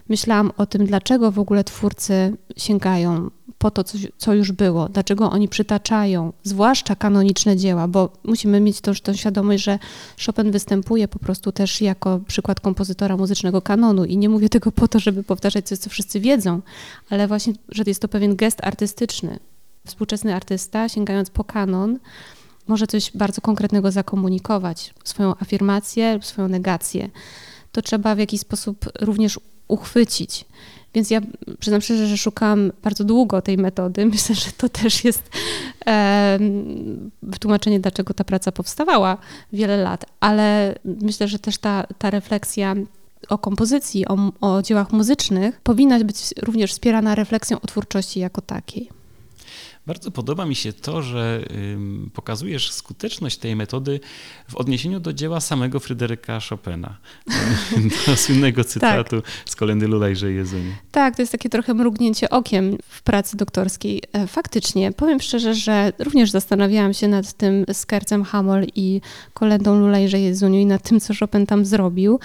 Myślałam 0.09 0.53
o 0.57 0.67
tym, 0.67 0.87
dlaczego 0.87 1.33
w 1.33 1.39
ogóle 1.39 1.65
twórcy 1.65 2.37
sięgają 2.57 3.31
po 3.63 3.71
to, 3.71 3.85
co, 4.19 4.35
już 4.35 4.53
było, 4.53 4.89
dlaczego 4.89 5.31
oni 5.31 5.49
przytaczają, 5.49 6.33
zwłaszcza 6.43 6.97
kanoniczne 6.97 7.57
dzieła, 7.57 7.89
bo 7.89 8.13
musimy 8.25 8.61
mieć 8.61 8.81
też 8.81 9.01
tą 9.01 9.15
świadomość, 9.15 9.65
że 9.65 9.79
Chopin 10.27 10.51
występuje 10.51 11.09
po 11.09 11.19
prostu 11.19 11.53
też 11.53 11.81
jako 11.81 12.21
przykład 12.27 12.61
kompozytora 12.61 13.17
muzycznego 13.17 13.63
kanonu 13.63 14.05
i 14.05 14.17
nie 14.17 14.29
mówię 14.29 14.49
tego 14.49 14.73
po 14.73 14.89
to, 14.89 14.99
żeby 14.99 15.23
powtarzać 15.23 15.69
coś, 15.69 15.79
co 15.79 15.91
wszyscy 15.91 16.21
wiedzą, 16.21 16.61
ale 17.11 17.29
właśnie, 17.29 17.53
że 17.69 17.83
jest 17.87 18.03
to 18.03 18.09
pewien 18.09 18.37
gest 18.37 18.65
artystyczny. 18.65 19.39
Współczesny 19.87 20.35
artysta, 20.35 20.89
sięgając 20.89 21.31
po 21.31 21.45
kanon, 21.45 21.99
może 22.67 22.87
coś 22.87 23.11
bardzo 23.15 23.41
konkretnego 23.41 23.91
zakomunikować, 23.91 24.95
swoją 25.05 25.35
afirmację 25.41 26.15
lub 26.15 26.25
swoją 26.25 26.49
negację, 26.49 27.11
to 27.73 27.83
trzeba 27.83 28.15
w 28.15 28.19
jakiś 28.19 28.41
sposób 28.41 28.89
również 29.01 29.41
uchwycić. 29.69 30.45
Więc 30.95 31.11
ja 31.11 31.21
przyznam 31.59 31.81
szczerze, 31.81 32.07
że 32.07 32.17
szukałam 32.19 32.73
bardzo 32.83 33.05
długo 33.05 33.43
tej 33.43 33.59
metody. 33.59 34.07
Myślę, 34.13 34.35
że 34.35 34.53
to 34.53 34.69
też 34.69 35.05
jest 35.05 35.23
e, 35.87 36.39
wytłumaczenie, 37.23 37.81
dlaczego 37.81 38.15
ta 38.15 38.25
praca 38.25 38.53
powstawała 38.53 39.17
wiele 39.53 39.77
lat, 39.77 40.05
ale 40.21 40.75
myślę, 40.85 41.29
że 41.29 41.39
też 41.39 41.59
ta, 41.59 41.87
ta 41.99 42.11
refleksja 42.11 42.75
o 43.29 43.39
kompozycji, 43.39 44.09
o, 44.09 44.17
o 44.41 44.63
dziełach 44.63 44.93
muzycznych 44.93 45.61
powinna 45.61 46.05
być 46.05 46.17
również 46.43 46.73
wspierana 46.73 47.15
refleksją 47.15 47.61
o 47.61 47.67
twórczości 47.67 48.21
jako 48.21 48.41
takiej. 48.41 49.02
Bardzo 49.87 50.11
podoba 50.11 50.47
mi 50.47 50.55
się 50.55 50.73
to, 50.73 51.03
że 51.03 51.45
pokazujesz 52.13 52.73
skuteczność 52.73 53.37
tej 53.37 53.57
metody 53.57 54.01
w 54.49 54.57
odniesieniu 54.57 55.01
do 55.01 55.13
dzieła 55.13 55.41
samego 55.41 55.81
Fryderyka 55.81 56.39
Chopina, 56.49 56.97
do 58.07 58.17
słynnego 58.17 58.65
cytatu 58.65 59.23
tak. 59.23 59.31
z 59.45 59.57
kolendy 59.57 59.89
Lulajże 59.89 60.33
Jezunie. 60.33 60.73
Tak, 60.91 61.17
to 61.17 61.23
jest 61.23 61.33
takie 61.33 61.49
trochę 61.49 61.75
mrugnięcie 61.75 62.31
okiem 62.31 62.79
w 62.89 63.03
pracy 63.03 63.37
doktorskiej. 63.37 64.03
E, 64.13 64.27
faktycznie, 64.27 64.93
powiem 64.93 65.21
szczerze, 65.21 65.55
że 65.55 65.93
również 65.99 66.31
zastanawiałam 66.31 66.95
się 66.95 67.09
nad 67.09 67.33
tym 67.33 67.65
skercem 67.73 68.25
Hamol 68.25 68.67
i 68.75 69.01
kolendą 69.35 69.79
Lulajże 69.79 70.21
Jezuniu 70.21 70.61
i 70.61 70.67
nad 70.67 70.83
tym, 70.89 71.01
co 71.01 71.15
Chopin 71.21 71.47
tam 71.47 71.65
zrobił. 71.65 72.21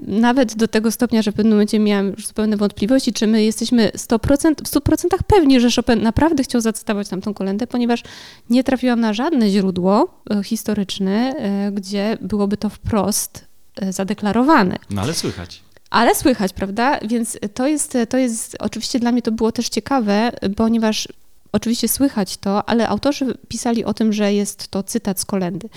Nawet 0.00 0.56
do 0.56 0.68
tego 0.68 0.90
stopnia, 0.90 1.22
że 1.22 1.32
w 1.32 1.34
pewnym 1.34 1.52
momencie 1.52 1.78
miałam 1.78 2.10
już 2.10 2.26
zupełne 2.26 2.56
wątpliwości, 2.56 3.12
czy 3.12 3.26
my 3.26 3.44
jesteśmy 3.44 3.90
100%, 3.96 4.54
w 4.54 4.70
100% 4.70 5.06
pewni, 5.26 5.60
że 5.60 5.68
Chopin 5.76 6.02
naprawdę 6.02 6.42
chciał 6.42 6.60
zacytować 6.60 6.99
tam 7.08 7.20
tamtą 7.20 7.34
kolendę, 7.34 7.66
ponieważ 7.66 8.02
nie 8.50 8.64
trafiłam 8.64 9.00
na 9.00 9.12
żadne 9.12 9.50
źródło 9.50 10.22
e, 10.30 10.44
historyczne, 10.44 11.34
e, 11.36 11.72
gdzie 11.72 12.18
byłoby 12.20 12.56
to 12.56 12.68
wprost 12.68 13.46
e, 13.76 13.92
zadeklarowane. 13.92 14.76
No 14.90 15.02
ale 15.02 15.14
słychać. 15.14 15.62
Ale 15.90 16.14
słychać, 16.14 16.52
prawda? 16.52 16.98
Więc 17.04 17.38
to 17.54 17.66
jest, 17.66 17.98
to 18.08 18.18
jest, 18.18 18.56
oczywiście 18.60 19.00
dla 19.00 19.12
mnie 19.12 19.22
to 19.22 19.32
było 19.32 19.52
też 19.52 19.68
ciekawe, 19.68 20.32
ponieważ 20.56 21.08
oczywiście 21.52 21.88
słychać 21.88 22.36
to, 22.36 22.68
ale 22.68 22.88
autorzy 22.88 23.38
pisali 23.48 23.84
o 23.84 23.94
tym, 23.94 24.12
że 24.12 24.32
jest 24.32 24.68
to 24.68 24.82
cytat 24.82 25.20
z 25.20 25.24
kolendy. 25.24 25.68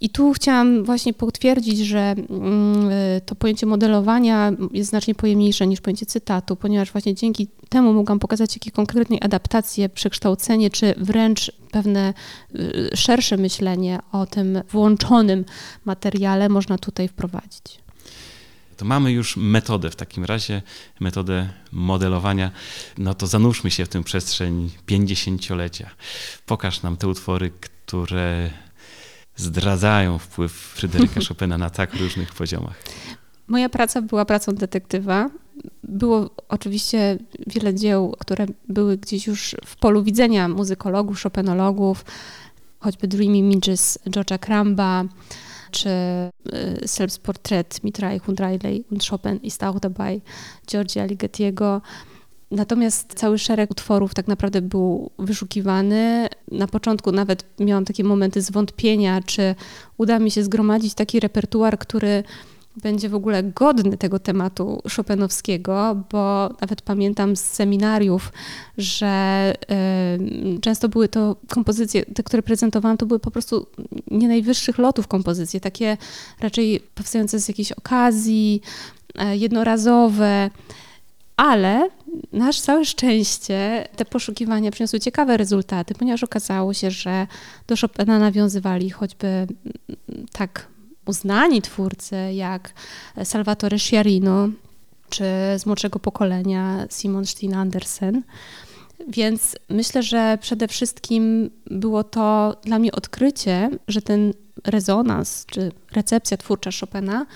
I 0.00 0.10
tu 0.10 0.32
chciałam 0.32 0.84
właśnie 0.84 1.14
potwierdzić, 1.14 1.78
że 1.78 2.00
mm, 2.00 2.90
to 3.26 3.34
pojęcie 3.34 3.66
modelowania 3.66 4.52
jest 4.72 4.90
znacznie 4.90 5.14
pojemniejsze 5.14 5.66
niż 5.66 5.80
pojęcie 5.80 6.06
cytatu, 6.06 6.56
ponieważ 6.56 6.92
właśnie 6.92 7.14
dzięki 7.14 7.48
temu 7.68 7.92
mogłam 7.92 8.18
pokazać 8.18 8.56
jakie 8.56 8.70
konkretnej 8.70 9.18
adaptacje, 9.22 9.88
przekształcenie, 9.88 10.70
czy 10.70 10.94
wręcz 10.96 11.52
pewne 11.70 12.14
y, 12.54 12.90
szersze 12.96 13.36
myślenie 13.36 13.98
o 14.12 14.26
tym 14.26 14.62
włączonym 14.70 15.44
materiale 15.84 16.48
można 16.48 16.78
tutaj 16.78 17.08
wprowadzić. 17.08 17.84
To 18.76 18.84
mamy 18.84 19.12
już 19.12 19.36
metodę 19.36 19.90
w 19.90 19.96
takim 19.96 20.24
razie, 20.24 20.62
metodę 21.00 21.48
modelowania. 21.72 22.50
No 22.98 23.14
to 23.14 23.26
zanurzmy 23.26 23.70
się 23.70 23.84
w 23.84 23.88
tę 23.88 24.04
przestrzeń 24.04 24.70
pięćdziesięciolecia. 24.86 25.90
Pokaż 26.46 26.82
nam 26.82 26.96
te 26.96 27.08
utwory, 27.08 27.50
które 27.60 28.50
zdradzają 29.36 30.18
wpływ 30.18 30.52
Fryderyka 30.52 31.20
Chopina 31.28 31.58
na 31.58 31.70
tak 31.70 31.94
różnych 31.94 32.32
poziomach. 32.32 32.74
Moja 33.48 33.68
praca 33.68 34.02
była 34.02 34.24
pracą 34.24 34.54
detektywa. 34.54 35.30
Było 35.82 36.30
oczywiście 36.48 37.18
wiele 37.46 37.74
dzieł, 37.74 38.16
które 38.18 38.46
były 38.68 38.96
gdzieś 38.96 39.26
już 39.26 39.56
w 39.64 39.76
polu 39.76 40.02
widzenia 40.02 40.48
muzykologów, 40.48 41.22
chopinologów, 41.22 42.04
choćby 42.80 43.08
Dreamy 43.08 43.38
Images 43.38 43.98
George'a 44.06 44.38
Cramba, 44.38 45.04
czy 45.70 45.88
y, 46.82 46.88
Selbstportret 46.88 47.84
Mitrai 47.84 48.20
und 48.28 48.40
Riley 48.40 48.84
und 48.90 49.08
Chopin 49.10 49.36
ist 49.36 49.62
auch 49.62 49.80
dabei 49.80 50.20
Georgia 50.66 51.06
Ligetiego. 51.06 51.82
Natomiast 52.54 53.14
cały 53.14 53.38
szereg 53.38 53.70
utworów 53.70 54.14
tak 54.14 54.28
naprawdę 54.28 54.62
był 54.62 55.10
wyszukiwany. 55.18 56.28
Na 56.50 56.66
początku 56.66 57.12
nawet 57.12 57.44
miałam 57.60 57.84
takie 57.84 58.04
momenty 58.04 58.42
zwątpienia, 58.42 59.22
czy 59.22 59.54
uda 59.98 60.18
mi 60.18 60.30
się 60.30 60.44
zgromadzić 60.44 60.94
taki 60.94 61.20
repertuar, 61.20 61.78
który 61.78 62.24
będzie 62.82 63.08
w 63.08 63.14
ogóle 63.14 63.42
godny 63.42 63.96
tego 63.96 64.18
tematu 64.18 64.82
Chopinowskiego, 64.96 66.02
bo 66.12 66.50
nawet 66.60 66.82
pamiętam 66.82 67.36
z 67.36 67.40
seminariów, 67.40 68.32
że 68.78 69.54
y, 70.56 70.60
często 70.60 70.88
były 70.88 71.08
to 71.08 71.36
kompozycje, 71.48 72.06
te, 72.06 72.22
które 72.22 72.42
prezentowałam, 72.42 72.96
to 72.96 73.06
były 73.06 73.20
po 73.20 73.30
prostu 73.30 73.66
nie 74.10 74.28
najwyższych 74.28 74.78
lotów 74.78 75.08
kompozycje, 75.08 75.60
takie 75.60 75.96
raczej 76.40 76.80
powstające 76.94 77.40
z 77.40 77.48
jakiejś 77.48 77.72
okazji, 77.72 78.60
y, 79.32 79.36
jednorazowe. 79.36 80.50
Ale 81.36 81.90
na 82.32 82.52
całe 82.52 82.84
szczęście 82.84 83.88
te 83.96 84.04
poszukiwania 84.04 84.70
przyniosły 84.70 85.00
ciekawe 85.00 85.36
rezultaty, 85.36 85.94
ponieważ 85.94 86.24
okazało 86.24 86.74
się, 86.74 86.90
że 86.90 87.26
do 87.66 87.76
Chopina 87.76 88.18
nawiązywali 88.18 88.90
choćby 88.90 89.46
tak 90.32 90.66
uznani 91.06 91.62
twórcy 91.62 92.16
jak 92.34 92.72
Salvatore 93.24 93.78
Sciarino, 93.78 94.48
czy 95.10 95.24
z 95.58 95.66
młodszego 95.66 95.98
pokolenia 95.98 96.86
Simon 96.90 97.26
Steen 97.26 97.54
Andersen. 97.54 98.22
Więc 99.08 99.56
myślę, 99.68 100.02
że 100.02 100.38
przede 100.40 100.68
wszystkim 100.68 101.50
było 101.66 102.04
to 102.04 102.56
dla 102.64 102.78
mnie 102.78 102.92
odkrycie, 102.92 103.70
że 103.88 104.02
ten 104.02 104.32
rezonans 104.64 105.46
czy 105.46 105.72
recepcja 105.92 106.36
twórcza 106.36 106.70
Chopina 106.80 107.26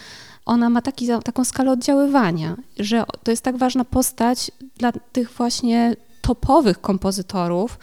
ona 0.49 0.71
ma 0.71 0.83
taki, 0.83 1.09
taką 1.25 1.45
skalę 1.45 1.71
oddziaływania, 1.71 2.57
że 2.79 3.05
to 3.23 3.31
jest 3.31 3.43
tak 3.43 3.57
ważna 3.57 3.85
postać 3.85 4.51
dla 4.79 4.93
tych 4.93 5.31
właśnie 5.33 5.97
topowych 6.21 6.81
kompozytorów 6.81 7.79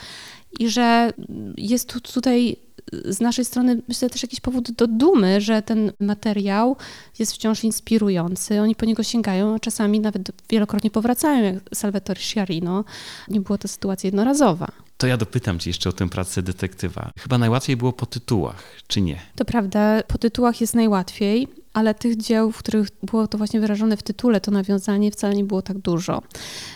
i 0.60 0.70
że 0.70 1.14
jest 1.58 1.94
tu, 1.94 2.02
tutaj 2.02 2.58
z 3.06 3.20
naszej 3.20 3.46
strony 3.46 3.82
myślę 3.88 4.10
też 4.10 4.24
jakiś 4.24 4.40
powód 4.40 4.72
do 4.72 4.88
dumy, 4.88 5.42
że 5.42 5.62
ten 5.62 5.92
materiał 6.00 6.76
jest 7.20 7.34
wciąż 7.34 7.64
inspirujący. 7.64 8.62
Oni 8.62 8.76
po 8.76 8.86
niego 8.86 9.04
sięgają, 9.04 9.56
a 9.56 9.60
czasami 9.60 10.00
nawet 10.00 10.32
wielokrotnie 10.50 10.92
powracają, 10.92 11.44
jak 11.44 11.56
Salvatore 11.74 12.20
Sciarino. 12.20 12.84
Nie 13.28 13.42
było 13.42 13.58
to 13.58 13.68
sytuacja 13.68 14.08
jednorazowa. 14.08 14.85
To 15.06 15.10
ja 15.10 15.18
dopytam 15.18 15.60
cię 15.60 15.70
jeszcze 15.70 15.90
o 15.90 15.94
tę 15.94 16.10
pracę 16.10 16.42
detektywa. 16.42 17.12
Chyba 17.20 17.38
najłatwiej 17.38 17.78
było 17.78 17.94
po 17.94 18.06
tytułach, 18.06 18.64
czy 18.88 19.02
nie? 19.02 19.20
To 19.36 19.46
prawda, 19.46 20.04
po 20.08 20.18
tytułach 20.18 20.62
jest 20.62 20.76
najłatwiej 20.76 21.48
ale 21.74 21.94
tych 21.94 22.18
dzieł, 22.18 22.52
w 22.52 22.58
których 22.58 22.88
było 23.04 23.28
to 23.28 23.38
właśnie 23.38 23.60
wyrażone 23.60 23.98
w 23.98 24.04
tytule, 24.04 24.42
to 24.42 24.52
nawiązanie 24.52 25.12
wcale 25.12 25.36
nie 25.36 25.44
było 25.44 25.62
tak 25.62 25.78
dużo 25.78 26.22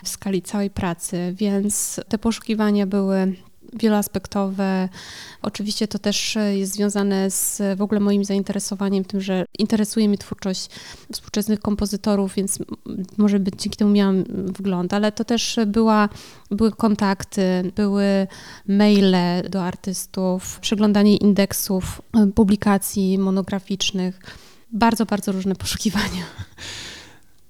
w 0.03 0.09
skali 0.09 0.41
całej 0.41 0.69
pracy, 0.69 1.33
więc 1.38 2.00
te 2.07 2.17
poszukiwania 2.17 2.88
były 2.88 3.36
wieloaspektowe. 3.73 4.89
Oczywiście 5.41 5.88
to 5.88 5.99
też 5.99 6.38
jest 6.51 6.73
związane 6.73 7.31
z 7.31 7.61
w 7.77 7.81
ogóle 7.81 7.99
moim 7.99 8.25
zainteresowaniem 8.25 9.05
tym, 9.05 9.21
że 9.21 9.45
interesuje 9.59 10.07
mnie 10.07 10.17
twórczość 10.17 10.69
współczesnych 11.13 11.59
kompozytorów, 11.59 12.33
więc 12.35 12.59
może 13.17 13.39
być 13.39 13.55
dzięki 13.57 13.77
temu 13.77 13.91
miałam 13.91 14.23
wgląd, 14.29 14.93
ale 14.93 15.11
to 15.11 15.25
też 15.25 15.59
była, 15.67 16.09
były 16.51 16.71
kontakty, 16.71 17.71
były 17.75 18.27
maile 18.67 19.49
do 19.49 19.63
artystów, 19.63 20.59
przeglądanie 20.59 21.17
indeksów 21.17 22.01
publikacji 22.35 23.17
monograficznych. 23.17 24.19
Bardzo, 24.71 25.05
bardzo 25.05 25.31
różne 25.31 25.55
poszukiwania. 25.55 26.23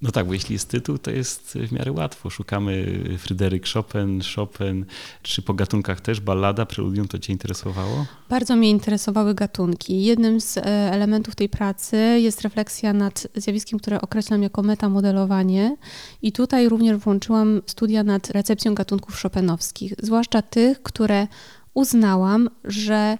No 0.01 0.11
tak, 0.11 0.27
bo 0.27 0.33
jeśli 0.33 0.53
jest 0.53 0.69
tytuł, 0.69 0.97
to 0.97 1.11
jest 1.11 1.57
w 1.67 1.71
miarę 1.71 1.91
łatwo. 1.91 2.29
Szukamy 2.29 3.03
Fryderyk 3.17 3.67
Chopin, 3.73 4.21
Chopin, 4.35 4.85
czy 5.21 5.41
po 5.41 5.53
gatunkach 5.53 6.01
też 6.01 6.19
ballada, 6.19 6.65
preludium, 6.65 7.07
to 7.07 7.19
cię 7.19 7.33
interesowało? 7.33 8.05
Bardzo 8.29 8.55
mnie 8.55 8.69
interesowały 8.69 9.33
gatunki. 9.33 10.03
Jednym 10.03 10.41
z 10.41 10.57
e, 10.57 10.63
elementów 10.91 11.35
tej 11.35 11.49
pracy 11.49 11.97
jest 11.97 12.41
refleksja 12.41 12.93
nad 12.93 13.27
zjawiskiem, 13.35 13.79
które 13.79 14.01
określam 14.01 14.43
jako 14.43 14.61
metamodelowanie 14.61 15.77
i 16.21 16.31
tutaj 16.31 16.69
również 16.69 16.97
włączyłam 16.97 17.61
studia 17.65 18.03
nad 18.03 18.29
recepcją 18.29 18.75
gatunków 18.75 19.21
chopinowskich, 19.21 19.93
zwłaszcza 20.01 20.41
tych, 20.41 20.83
które 20.83 21.27
uznałam, 21.73 22.49
że 22.63 23.17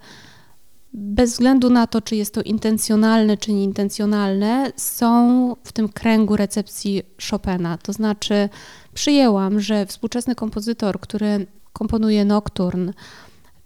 bez 0.93 1.31
względu 1.31 1.69
na 1.69 1.87
to, 1.87 2.01
czy 2.01 2.15
jest 2.15 2.33
to 2.33 2.41
intencjonalne, 2.41 3.37
czy 3.37 3.53
nieintencjonalne, 3.53 4.71
są 4.75 5.55
w 5.63 5.71
tym 5.71 5.89
kręgu 5.89 6.35
recepcji 6.35 7.03
Chopina. 7.29 7.77
To 7.77 7.93
znaczy, 7.93 8.49
przyjęłam, 8.93 9.59
że 9.59 9.85
współczesny 9.85 10.35
kompozytor, 10.35 10.99
który 10.99 11.47
komponuje 11.73 12.25
nocturn, 12.25 12.91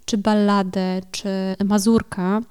czy 0.05 0.17
balladę, 0.17 1.01
czy 1.11 1.29
mazurka, 1.65 2.41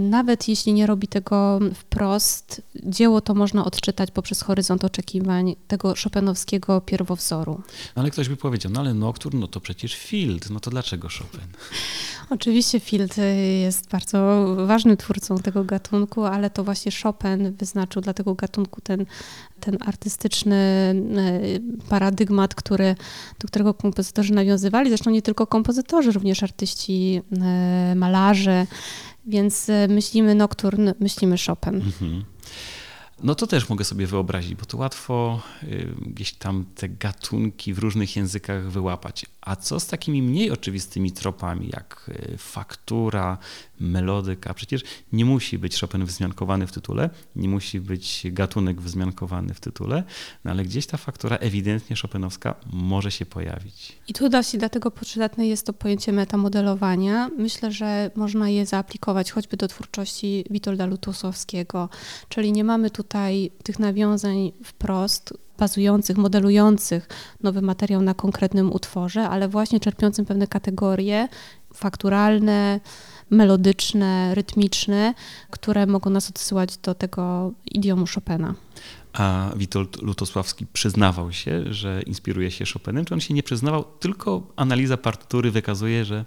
nawet 0.00 0.48
jeśli 0.48 0.72
nie 0.72 0.86
robi 0.86 1.08
tego 1.08 1.60
wprost, 1.74 2.62
dzieło 2.84 3.20
to 3.20 3.34
można 3.34 3.64
odczytać 3.64 4.10
poprzez 4.10 4.42
horyzont 4.42 4.84
oczekiwań 4.84 5.56
tego 5.68 5.94
Chopinowskiego 6.04 6.80
pierwowzoru. 6.80 7.62
No 7.96 8.02
ale 8.02 8.10
ktoś 8.10 8.28
by 8.28 8.36
powiedział, 8.36 8.72
no 8.72 8.80
ale 8.80 8.94
nocturn, 8.94 9.38
no 9.38 9.48
to 9.48 9.60
przecież 9.60 9.94
Field, 9.94 10.50
no 10.50 10.60
to 10.60 10.70
dlaczego 10.70 11.08
Chopin? 11.08 11.40
Oczywiście 12.30 12.80
Field 12.80 13.14
jest 13.62 13.88
bardzo 13.90 14.46
ważnym 14.66 14.96
twórcą 14.96 15.38
tego 15.38 15.64
gatunku, 15.64 16.24
ale 16.24 16.50
to 16.50 16.64
właśnie 16.64 16.92
Chopin 17.02 17.52
wyznaczył 17.52 18.02
dla 18.02 18.14
tego 18.14 18.34
gatunku 18.34 18.80
ten, 18.80 19.06
ten 19.60 19.78
artystyczny 19.80 20.56
e, 20.56 20.94
paradygmat, 21.88 22.54
który, 22.54 22.94
do 23.40 23.48
którego 23.48 23.74
kompozytorzy 23.74 24.34
nawiązywali. 24.34 24.90
Zresztą 24.90 25.10
nie 25.10 25.22
tylko 25.22 25.46
kompozytorzy, 25.46 26.12
również 26.12 26.42
artyści, 26.42 27.22
e, 27.42 27.94
malarze. 27.94 28.66
Więc 29.30 29.68
e, 29.68 29.88
myślimy 29.88 30.34
nocturn, 30.34 30.90
myślimy 31.00 31.36
Chopin. 31.46 31.74
Mhm. 31.74 32.24
No 33.22 33.34
to 33.34 33.46
też 33.46 33.68
mogę 33.68 33.84
sobie 33.84 34.06
wyobrazić, 34.06 34.54
bo 34.54 34.64
to 34.64 34.76
łatwo 34.76 35.42
y, 35.62 35.88
gdzieś 36.06 36.32
tam 36.32 36.64
te 36.74 36.88
gatunki 36.88 37.74
w 37.74 37.78
różnych 37.78 38.16
językach 38.16 38.70
wyłapać. 38.70 39.26
A 39.40 39.56
co 39.56 39.80
z 39.80 39.86
takimi 39.86 40.22
mniej 40.22 40.50
oczywistymi 40.50 41.12
tropami, 41.12 41.70
jak 41.72 42.10
y, 42.32 42.38
faktura, 42.38 43.38
melodyka? 43.80 44.54
Przecież 44.54 44.82
nie 45.12 45.24
musi 45.24 45.58
być 45.58 45.80
Chopin 45.80 46.04
wzmiankowany 46.04 46.66
w 46.66 46.72
tytule, 46.72 47.10
nie 47.36 47.48
musi 47.48 47.80
być 47.80 48.22
gatunek 48.24 48.80
wzmiankowany 48.80 49.54
w 49.54 49.60
tytule, 49.60 50.04
no 50.44 50.50
ale 50.50 50.62
gdzieś 50.62 50.86
ta 50.86 50.96
faktura 50.96 51.36
ewidentnie 51.36 51.96
Chopinowska 51.96 52.54
może 52.72 53.10
się 53.10 53.26
pojawić. 53.26 53.92
I 54.08 54.12
tu 54.12 54.30
właśnie 54.30 54.58
dlatego 54.58 54.90
przydatne 54.90 55.46
jest 55.46 55.66
to 55.66 55.72
pojęcie 55.72 56.12
metamodelowania. 56.12 57.30
Myślę, 57.38 57.72
że 57.72 58.10
można 58.14 58.48
je 58.48 58.66
zaaplikować 58.66 59.32
choćby 59.32 59.56
do 59.56 59.68
twórczości 59.68 60.44
Witolda 60.50 60.86
Lutusowskiego, 60.86 61.88
czyli 62.28 62.52
nie 62.52 62.64
mamy 62.64 62.90
tutaj 62.90 63.50
tych 63.62 63.78
nawiązań 63.78 64.52
wprost, 64.64 65.34
bazujących, 65.58 66.16
modelujących 66.16 67.08
nowy 67.42 67.62
materiał 67.62 68.02
na 68.02 68.14
konkretnym 68.14 68.72
utworze, 68.72 69.28
ale 69.28 69.48
właśnie 69.48 69.80
czerpiącym 69.80 70.26
pewne 70.26 70.46
kategorie 70.46 71.28
fakturalne, 71.74 72.80
melodyczne, 73.30 74.34
rytmiczne, 74.34 75.14
które 75.50 75.86
mogą 75.86 76.10
nas 76.10 76.30
odsyłać 76.30 76.76
do 76.76 76.94
tego 76.94 77.52
idiomu 77.66 78.04
Chopina. 78.14 78.54
A 79.12 79.50
Witold 79.56 80.02
Lutosławski 80.02 80.66
przyznawał 80.66 81.32
się, 81.32 81.72
że 81.72 82.02
inspiruje 82.02 82.50
się 82.50 82.64
Chopinem, 82.72 83.04
czy 83.04 83.14
on 83.14 83.20
się 83.20 83.34
nie 83.34 83.42
przyznawał, 83.42 83.84
tylko 84.00 84.42
analiza 84.56 84.96
partytury 84.96 85.50
wykazuje, 85.50 86.04
że 86.04 86.24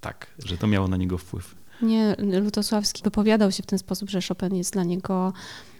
tak, 0.00 0.26
że 0.44 0.58
to 0.58 0.66
miało 0.66 0.88
na 0.88 0.96
niego 0.96 1.18
wpływ. 1.18 1.54
Nie, 1.82 2.16
Lutosławski 2.18 3.02
wypowiadał 3.02 3.52
się 3.52 3.62
w 3.62 3.66
ten 3.66 3.78
sposób, 3.78 4.10
że 4.10 4.20
Chopin 4.28 4.54
jest 4.54 4.72
dla 4.72 4.84
niego 4.84 5.32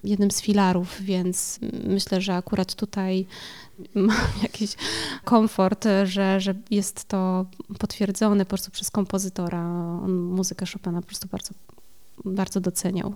jednym 0.04 0.30
z 0.30 0.42
filarów, 0.42 0.96
więc 1.00 1.58
myślę, 1.84 2.20
że 2.20 2.34
akurat 2.34 2.74
tutaj 2.74 3.26
mam 3.94 4.16
jakiś 4.42 4.74
komfort, 5.24 5.84
że, 6.04 6.40
że 6.40 6.54
jest 6.70 7.04
to 7.04 7.46
potwierdzone 7.78 8.44
po 8.44 8.48
prostu 8.48 8.70
przez 8.70 8.90
kompozytora. 8.90 9.62
On 10.04 10.12
muzykę 10.12 10.66
Chopina 10.72 11.00
po 11.00 11.06
prostu 11.06 11.28
bardzo, 11.28 11.50
bardzo 12.24 12.60
doceniał. 12.60 13.14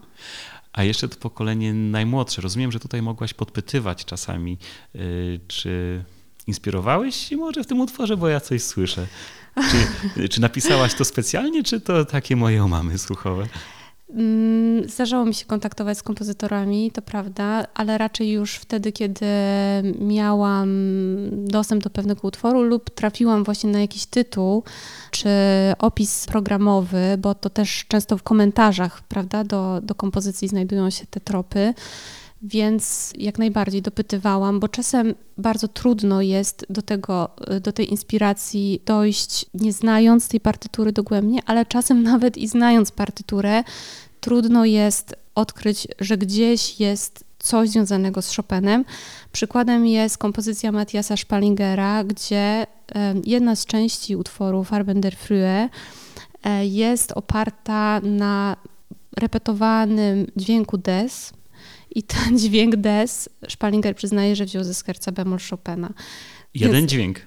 A 0.73 0.85
jeszcze 0.85 1.09
to 1.09 1.17
pokolenie 1.17 1.75
najmłodsze. 1.75 2.43
Rozumiem, 2.43 2.73
że 2.73 2.81
tutaj 2.81 3.03
mogłaś 3.03 3.35
podpytywać 3.35 4.05
czasami, 4.05 4.59
yy, 4.95 5.41
czy 5.49 6.05
inspirowałeś 6.47 7.17
się 7.17 7.37
może 7.37 7.65
w 7.65 7.67
tym 7.67 7.81
utworze, 7.81 8.17
bo 8.17 8.29
ja 8.29 8.41
coś 8.41 8.63
słyszę. 8.63 9.07
Czy, 9.55 10.29
czy 10.33 10.41
napisałaś 10.41 10.95
to 10.95 11.05
specjalnie, 11.05 11.63
czy 11.63 11.81
to 11.81 12.05
takie 12.05 12.37
moje 12.37 12.65
omamy 12.65 12.99
słuchowe? 12.99 13.49
Mm, 14.11 14.89
zdarzało 14.89 15.25
mi 15.25 15.35
się 15.35 15.47
kontaktować 15.47 15.99
z 15.99 16.03
kompozytorami, 16.03 16.91
to 16.91 17.03
prawda, 17.03 17.67
ale 17.75 17.99
raczej 17.99 18.31
już 18.31 18.55
wtedy, 18.55 18.93
kiedy 18.93 19.27
miałam 20.01 20.69
dostęp 21.31 21.85
do 21.85 21.91
pewnego 21.91 22.29
utworu 22.29 22.63
lub 22.63 22.91
trafiłam 22.91 23.45
właśnie 23.45 23.71
na 23.71 23.81
jakiś 23.81 24.07
tytuł 24.07 24.63
czy 25.11 25.29
opis 25.79 26.27
programowy, 26.27 27.19
bo 27.19 27.35
to 27.35 27.51
też 27.51 27.85
często 27.89 28.19
w 28.19 28.23
komentarzach, 28.23 29.03
prawda, 29.03 29.45
do, 29.45 29.81
do 29.83 29.95
kompozycji 29.95 30.49
znajdują 30.49 30.91
się 30.91 31.07
te 31.07 31.21
tropy. 31.21 31.75
Więc 32.43 33.13
jak 33.19 33.39
najbardziej 33.39 33.83
dopytywałam, 33.83 34.61
bo 34.61 34.69
czasem 34.69 35.15
bardzo 35.39 35.69
trudno 35.69 36.23
jest 36.23 36.67
do 36.71 36.83
tego, 36.83 37.31
do 37.61 37.73
tej 37.73 37.91
inspiracji 37.91 38.83
dojść, 38.87 39.47
nie 39.55 39.73
znając 39.73 40.29
tej 40.29 40.41
partytury 40.41 40.93
dogłębnie, 40.93 41.41
ale 41.47 41.67
czasem 41.67 42.03
nawet 42.13 42.37
i 42.37 42.49
znając 42.49 42.91
partyturę, 42.91 43.65
trudno 44.21 44.65
jest 44.65 45.15
odkryć, 45.35 45.89
że 46.01 46.19
gdzieś 46.19 46.81
jest 46.81 47.25
coś 47.39 47.69
związanego 47.69 48.23
z 48.23 48.37
Chopinem. 48.37 48.85
Przykładem 49.33 49.87
jest 49.87 50.19
kompozycja 50.19 50.73
Matthiasa 50.73 51.17
Spallingera, 51.17 52.05
gdzie 52.05 52.67
jedna 53.25 53.57
z 53.57 53.67
części 53.67 54.17
utworu 54.17 54.65
Farben 54.65 55.01
der 55.01 55.15
Frühe 55.15 55.69
e, 56.45 56.67
jest 56.67 57.13
oparta 57.13 58.01
na 58.01 58.57
repetowanym 59.17 60.27
dźwięku 60.37 60.79
des, 60.79 61.33
i 61.97 62.03
ten 62.03 62.39
dźwięk 62.41 62.77
des 62.77 63.29
Spalinger 63.49 63.97
przyznaje, 63.97 64.37
że 64.37 64.45
wziął 64.45 64.65
ze 64.65 64.75
skerca 64.75 65.13
bemol 65.13 65.39
Chopina. 65.51 65.91
Jeden 66.55 66.77
Więc, 66.77 66.91
dźwięk. 66.91 67.21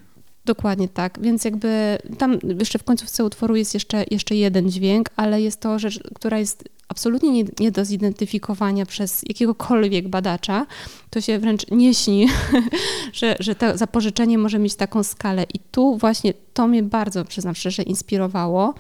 Dokładnie 0.45 0.88
tak, 0.88 1.19
więc 1.21 1.45
jakby 1.45 1.97
tam 2.17 2.39
jeszcze 2.60 2.79
w 2.79 2.84
końcówce 2.84 3.23
utworu 3.23 3.55
jest 3.55 3.73
jeszcze, 3.73 4.03
jeszcze 4.12 4.36
jeden 4.36 4.71
dźwięk, 4.71 5.10
ale 5.15 5.41
jest 5.41 5.60
to 5.60 5.79
rzecz, 5.79 5.99
która 6.15 6.39
jest 6.39 6.63
absolutnie 6.89 7.32
nie, 7.32 7.43
nie 7.60 7.71
do 7.71 7.86
zidentyfikowania 7.86 8.86
przez 8.86 9.23
jakiegokolwiek 9.28 10.08
badacza. 10.08 10.65
To 11.10 11.21
się 11.21 11.39
wręcz 11.39 11.71
nie 11.71 11.93
śni, 11.93 12.28
że, 13.13 13.36
że 13.39 13.56
to 13.56 13.78
zapożyczenie 13.78 14.38
może 14.38 14.60
mieć 14.60 14.75
taką 14.75 15.04
skalę. 15.04 15.45
I 15.54 15.60
tu 15.60 15.97
właśnie 15.97 16.34
to 16.54 16.67
mnie 16.67 16.84
bardzo, 16.84 17.25
przyznam 17.25 17.56
szczerze, 17.56 17.84
inspirowało. 17.84 18.73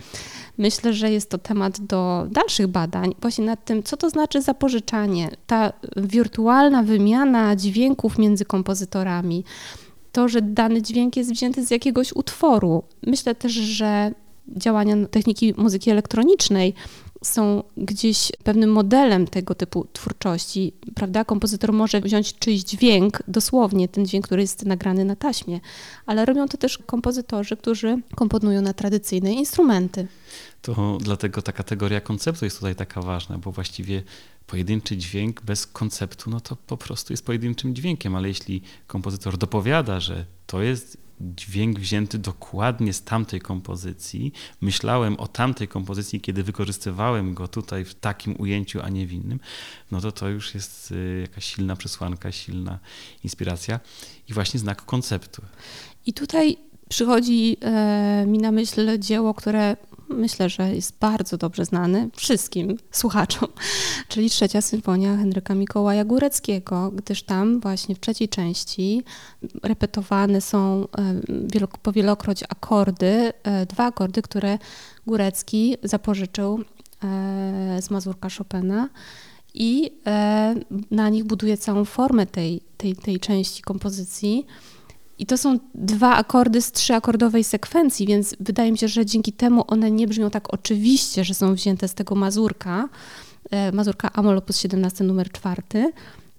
Myślę, 0.57 0.93
że 0.93 1.11
jest 1.11 1.29
to 1.29 1.37
temat 1.37 1.79
do 1.79 2.27
dalszych 2.31 2.67
badań, 2.67 3.15
właśnie 3.21 3.45
nad 3.45 3.65
tym, 3.65 3.83
co 3.83 3.97
to 3.97 4.09
znaczy 4.09 4.41
zapożyczanie, 4.41 5.29
ta 5.47 5.73
wirtualna 5.97 6.83
wymiana 6.83 7.55
dźwięków 7.55 8.17
między 8.17 8.45
kompozytorami, 8.45 9.43
to, 10.11 10.27
że 10.27 10.41
dany 10.41 10.81
dźwięk 10.81 11.17
jest 11.17 11.31
wzięty 11.31 11.65
z 11.65 11.71
jakiegoś 11.71 12.13
utworu. 12.13 12.83
Myślę 13.07 13.35
też, 13.35 13.51
że 13.51 14.11
działania 14.57 14.95
techniki 15.11 15.53
muzyki 15.57 15.91
elektronicznej 15.91 16.73
są 17.23 17.63
gdzieś 17.77 18.31
pewnym 18.43 18.71
modelem 18.71 19.27
tego 19.27 19.55
typu 19.55 19.87
twórczości, 19.93 20.73
prawda? 20.95 21.25
Kompozytor 21.25 21.73
może 21.73 22.01
wziąć 22.01 22.39
czyjś 22.39 22.63
dźwięk, 22.63 23.23
dosłownie 23.27 23.87
ten 23.87 24.05
dźwięk, 24.05 24.25
który 24.25 24.41
jest 24.41 24.65
nagrany 24.65 25.05
na 25.05 25.15
taśmie, 25.15 25.59
ale 26.05 26.25
robią 26.25 26.47
to 26.47 26.57
też 26.57 26.77
kompozytorzy, 26.77 27.57
którzy 27.57 28.01
komponują 28.15 28.61
na 28.61 28.73
tradycyjne 28.73 29.33
instrumenty. 29.33 30.07
To 30.61 30.97
dlatego 31.01 31.41
ta 31.41 31.51
kategoria 31.51 32.01
konceptu 32.01 32.45
jest 32.45 32.57
tutaj 32.57 32.75
taka 32.75 33.01
ważna, 33.01 33.37
bo 33.37 33.51
właściwie 33.51 34.03
pojedynczy 34.47 34.97
dźwięk 34.97 35.41
bez 35.41 35.67
konceptu, 35.67 36.29
no 36.29 36.39
to 36.39 36.55
po 36.55 36.77
prostu 36.77 37.13
jest 37.13 37.25
pojedynczym 37.25 37.75
dźwiękiem, 37.75 38.15
ale 38.15 38.27
jeśli 38.27 38.61
kompozytor 38.87 39.37
dopowiada, 39.37 39.99
że 39.99 40.25
to 40.47 40.61
jest 40.61 40.97
dźwięk 41.21 41.79
wzięty 41.79 42.17
dokładnie 42.17 42.93
z 42.93 43.03
tamtej 43.03 43.41
kompozycji, 43.41 44.33
myślałem 44.61 45.15
o 45.15 45.27
tamtej 45.27 45.67
kompozycji, 45.67 46.21
kiedy 46.21 46.43
wykorzystywałem 46.43 47.33
go 47.33 47.47
tutaj 47.47 47.85
w 47.85 47.95
takim 47.95 48.35
ujęciu, 48.39 48.81
a 48.81 48.89
nie 48.89 49.07
w 49.07 49.11
innym, 49.11 49.39
no 49.91 50.01
to 50.01 50.11
to 50.11 50.29
już 50.29 50.53
jest 50.53 50.91
y, 50.91 51.19
jakaś 51.21 51.45
silna 51.45 51.75
przesłanka, 51.75 52.31
silna 52.31 52.79
inspiracja 53.23 53.79
i 54.29 54.33
właśnie 54.33 54.59
znak 54.59 54.85
konceptu. 54.85 55.41
I 56.05 56.13
tutaj 56.13 56.57
przychodzi 56.89 57.57
e, 57.61 58.25
mi 58.27 58.37
na 58.37 58.51
myśl 58.51 58.99
dzieło, 58.99 59.33
które 59.33 59.77
myślę, 60.09 60.49
że 60.49 60.75
jest 60.75 60.97
bardzo 60.99 61.37
dobrze 61.37 61.65
znany 61.65 62.09
wszystkim 62.15 62.77
słuchaczom, 62.91 63.47
czyli 64.09 64.29
trzecia 64.29 64.61
symfonia 64.61 65.17
Henryka 65.17 65.55
Mikołaja 65.55 66.05
Góreckiego, 66.05 66.91
gdyż 66.91 67.23
tam 67.23 67.59
właśnie 67.59 67.95
w 67.95 67.99
trzeciej 67.99 68.29
części 68.29 69.03
repetowane 69.63 70.41
są 70.41 70.87
e, 71.53 71.67
powielokroć 71.81 72.43
akordy, 72.49 73.33
e, 73.43 73.65
dwa 73.65 73.85
akordy, 73.85 74.21
które 74.21 74.57
Górecki 75.07 75.77
zapożyczył 75.83 76.59
e, 77.03 77.81
z 77.81 77.89
Mazurka 77.89 78.29
Chopina 78.37 78.89
i 79.53 79.91
na 80.91 81.09
nich 81.09 81.23
buduje 81.23 81.57
całą 81.57 81.85
formę 81.85 82.25
tej, 82.27 82.61
tej, 82.77 82.95
tej 82.95 83.19
części 83.19 83.61
kompozycji. 83.61 84.45
I 85.19 85.25
to 85.25 85.37
są 85.37 85.59
dwa 85.75 86.15
akordy 86.15 86.61
z 86.61 86.71
trzyakordowej 86.71 87.43
sekwencji, 87.43 88.07
więc 88.07 88.35
wydaje 88.39 88.71
mi 88.71 88.77
się, 88.77 88.87
że 88.87 89.05
dzięki 89.05 89.33
temu 89.33 89.63
one 89.67 89.91
nie 89.91 90.07
brzmią 90.07 90.29
tak 90.29 90.53
oczywiście, 90.53 91.23
że 91.23 91.33
są 91.33 91.55
wzięte 91.55 91.87
z 91.87 91.93
tego 91.93 92.15
mazurka, 92.15 92.89
e, 93.51 93.71
mazurka 93.71 94.13
Amol 94.13 94.37
op. 94.37 94.51
17 94.51 95.03
numer 95.03 95.31
4, 95.31 95.91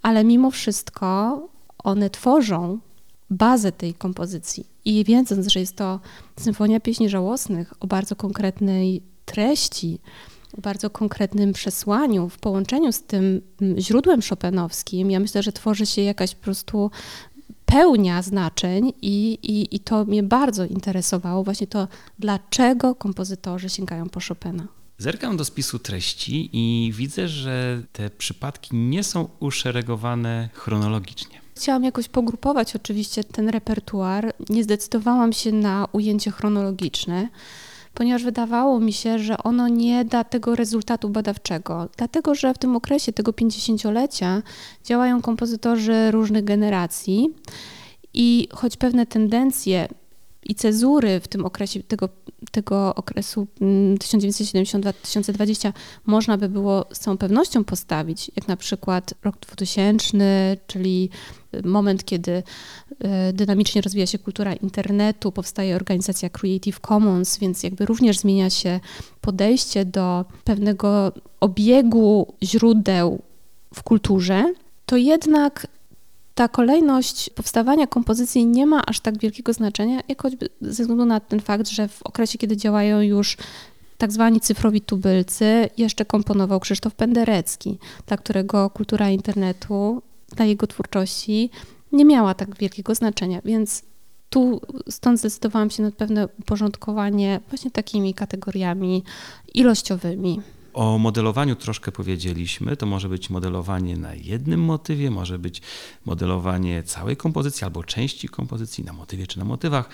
ale 0.03 0.25
mimo 0.25 0.51
wszystko 0.51 1.41
one 1.79 2.11
tworzą 2.11 2.79
bazę 3.31 3.73
tej 3.73 3.95
kompozycji. 3.95 4.67
I 4.85 5.05
wiedząc, 5.05 5.47
że 5.47 5.61
jest 5.61 5.77
to 5.77 6.01
symfonia 6.37 6.81
pieśni 6.81 7.09
żałosnych 7.09 7.75
o 7.81 7.87
bardzo 7.87 8.17
konkretnej 8.17 9.03
treści, 9.25 9.99
o 10.59 10.61
bardzo 10.61 10.91
konkretnym 10.91 11.53
przesłaniu, 11.53 12.29
w 12.29 12.39
połączeniu 12.39 12.93
z 12.93 13.03
tym 13.03 13.41
źródłem 13.79 14.23
szopenowskim, 14.23 15.11
ja 15.11 15.21
myślę, 15.21 15.43
że 15.43 15.53
tworzy 15.53 15.87
się 15.87 16.03
jakaś 16.03 16.35
po 16.35 16.45
prostu 16.45 16.91
pełnia 17.71 18.23
znaczeń 18.23 18.93
i, 19.03 19.39
i, 19.43 19.77
i 19.77 19.81
to 19.81 20.05
mnie 20.05 20.23
bardzo 20.23 20.65
interesowało, 20.65 21.45
właśnie 21.45 21.67
to, 21.67 21.89
dlaczego 22.19 22.95
kompozytorzy 22.95 23.69
sięgają 23.69 24.09
po 24.09 24.21
Chopina. 24.29 24.67
Zerkam 24.99 25.37
do 25.37 25.45
spisu 25.45 25.79
treści 25.79 26.51
i 26.53 26.93
widzę, 26.93 27.29
że 27.29 27.83
te 27.93 28.11
przypadki 28.11 28.77
nie 28.77 29.05
są 29.05 29.29
uszeregowane 29.41 30.49
chronologicznie. 30.53 31.41
Chciałam 31.57 31.85
jakoś 31.85 32.09
pogrupować 32.09 32.77
oczywiście 32.77 33.25
ten 33.25 33.49
repertuar. 33.49 34.33
Nie 34.49 34.65
zdecydowałam 34.65 35.33
się 35.33 35.53
na 35.53 35.87
ujęcie 35.93 36.31
chronologiczne 36.31 37.29
ponieważ 37.95 38.25
wydawało 38.25 38.81
mi 38.81 38.93
się, 38.93 39.19
że 39.19 39.39
ono 39.39 39.69
nie 39.69 40.05
da 40.05 40.25
tego 40.25 40.57
rezultatu 40.57 41.09
badawczego, 41.09 41.89
dlatego 41.97 42.35
że 42.35 42.55
w 42.55 42.59
tym 42.59 42.77
okresie 42.77 43.13
tego 43.13 43.33
50-lecia 43.33 44.43
działają 44.85 45.23
kompozytorzy 45.23 46.11
różnych 46.11 46.45
generacji 46.45 47.29
i 48.15 48.49
choć 48.53 48.77
pewne 48.77 49.07
tendencje 49.07 49.89
i 50.51 50.55
cezury 50.55 51.21
w 51.21 51.29
tym 51.29 51.45
okresie, 51.45 51.83
tego, 51.83 52.09
tego 52.51 52.95
okresu 52.95 53.47
1972-2020 53.61 55.67
mm, 55.67 55.73
można 56.07 56.39
by 56.39 56.49
było 56.49 56.87
z 56.93 56.99
całą 56.99 57.17
pewnością 57.17 57.65
postawić, 57.65 58.31
jak 58.37 58.49
na 58.49 58.57
przykład 58.57 59.15
rok 59.25 59.37
2000, 59.41 60.57
czyli 60.67 61.11
moment, 61.65 62.05
kiedy 62.05 62.43
e, 62.99 63.33
dynamicznie 63.33 63.83
rozwija 63.83 64.07
się 64.07 64.19
kultura 64.19 64.53
internetu, 64.53 65.33
powstaje 65.33 65.77
organizacja 65.77 66.31
Creative 66.31 66.81
Commons, 66.81 67.39
więc 67.39 67.63
jakby 67.63 67.87
również 67.87 68.19
zmienia 68.19 68.51
się 68.51 68.81
podejście 69.21 69.85
do 69.85 70.25
pewnego 70.45 71.13
obiegu 71.41 72.35
źródeł 72.43 73.23
w 73.75 73.83
kulturze, 73.83 74.55
to 74.87 74.97
jednak 74.97 75.67
ta 76.41 76.49
kolejność 76.49 77.31
powstawania 77.31 77.87
kompozycji 77.87 78.47
nie 78.47 78.67
ma 78.67 78.87
aż 78.87 79.01
tak 79.01 79.19
wielkiego 79.19 79.53
znaczenia, 79.53 80.01
jak 80.09 80.23
choćby 80.23 80.49
ze 80.61 80.83
względu 80.83 81.05
na 81.05 81.21
ten 81.21 81.41
fakt, 81.41 81.69
że 81.69 81.89
w 81.89 82.03
okresie, 82.03 82.39
kiedy 82.39 82.57
działają 82.57 83.01
już 83.01 83.37
tak 83.99 84.13
zwani 84.13 84.41
cyfrowi 84.41 84.81
tubylcy, 84.81 85.69
jeszcze 85.79 86.05
komponował 86.05 86.61
Krzysztof 86.61 86.95
Penderecki, 86.95 87.79
dla 88.07 88.17
którego 88.17 88.71
kultura 88.71 89.11
internetu, 89.11 90.03
dla 90.37 90.45
jego 90.45 90.67
twórczości 90.67 91.51
nie 91.93 92.05
miała 92.05 92.35
tak 92.35 92.57
wielkiego 92.57 92.95
znaczenia, 92.95 93.41
więc 93.45 93.83
tu 94.31 94.61
stąd 94.91 95.19
zdecydowałam 95.19 95.71
się 95.71 95.83
na 95.83 95.91
pewne 95.91 96.29
uporządkowanie 96.39 97.41
właśnie 97.49 97.71
takimi 97.71 98.15
kategoriami 98.15 99.05
ilościowymi. 99.55 100.41
O 100.73 100.99
modelowaniu 100.99 101.57
troszkę 101.57 101.93
powiedzieliśmy. 101.93 102.77
To 102.77 102.87
może 102.87 103.09
być 103.09 103.31
modelowanie 103.31 103.97
na 103.97 104.15
jednym 104.15 104.61
motywie, 104.61 105.11
może 105.11 105.39
być 105.39 105.63
modelowanie 106.05 106.83
całej 106.83 107.17
kompozycji 107.17 107.65
albo 107.65 107.85
części 107.85 108.29
kompozycji 108.29 108.85
na 108.85 108.93
motywie 108.93 109.27
czy 109.27 109.39
na 109.39 109.45
motywach. 109.45 109.89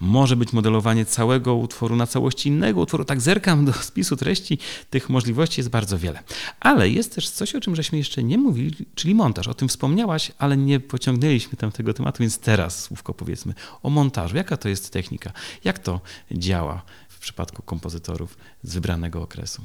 Może 0.00 0.36
być 0.36 0.52
modelowanie 0.52 1.06
całego 1.06 1.54
utworu 1.54 1.96
na 1.96 2.06
całości 2.06 2.48
innego 2.48 2.80
utworu. 2.80 3.04
Tak 3.04 3.20
zerkam 3.20 3.64
do 3.64 3.72
spisu 3.72 4.16
treści, 4.16 4.58
tych 4.90 5.10
możliwości 5.10 5.60
jest 5.60 5.70
bardzo 5.70 5.98
wiele. 5.98 6.22
Ale 6.60 6.88
jest 6.88 7.14
też 7.14 7.30
coś, 7.30 7.54
o 7.54 7.60
czym 7.60 7.76
żeśmy 7.76 7.98
jeszcze 7.98 8.22
nie 8.22 8.38
mówili, 8.38 8.86
czyli 8.94 9.14
montaż. 9.14 9.48
O 9.48 9.54
tym 9.54 9.68
wspomniałaś, 9.68 10.32
ale 10.38 10.56
nie 10.56 10.80
pociągnęliśmy 10.80 11.58
tam 11.58 11.72
tego 11.72 11.94
tematu, 11.94 12.18
więc 12.20 12.38
teraz 12.38 12.82
słówko 12.82 13.14
powiedzmy 13.14 13.54
o 13.82 13.90
montażu. 13.90 14.36
Jaka 14.36 14.56
to 14.56 14.68
jest 14.68 14.92
technika? 14.92 15.32
Jak 15.64 15.78
to 15.78 16.00
działa 16.32 16.82
w 17.08 17.18
przypadku 17.18 17.62
kompozytorów 17.62 18.36
z 18.62 18.74
wybranego 18.74 19.22
okresu? 19.22 19.62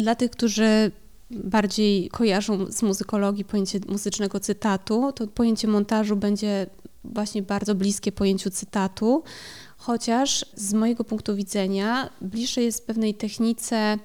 Dla 0.00 0.14
tych, 0.14 0.30
którzy 0.30 0.90
bardziej 1.30 2.08
kojarzą 2.08 2.72
z 2.72 2.82
muzykologii 2.82 3.44
pojęcie 3.44 3.80
muzycznego 3.88 4.40
cytatu, 4.40 5.12
to 5.12 5.26
pojęcie 5.26 5.68
montażu 5.68 6.16
będzie 6.16 6.66
właśnie 7.04 7.42
bardzo 7.42 7.74
bliskie 7.74 8.12
pojęciu 8.12 8.50
cytatu, 8.50 9.22
chociaż 9.76 10.46
z 10.54 10.72
mojego 10.72 11.04
punktu 11.04 11.36
widzenia 11.36 12.10
bliższe 12.20 12.62
jest 12.62 12.86
pewnej 12.86 13.14
technice, 13.14 13.98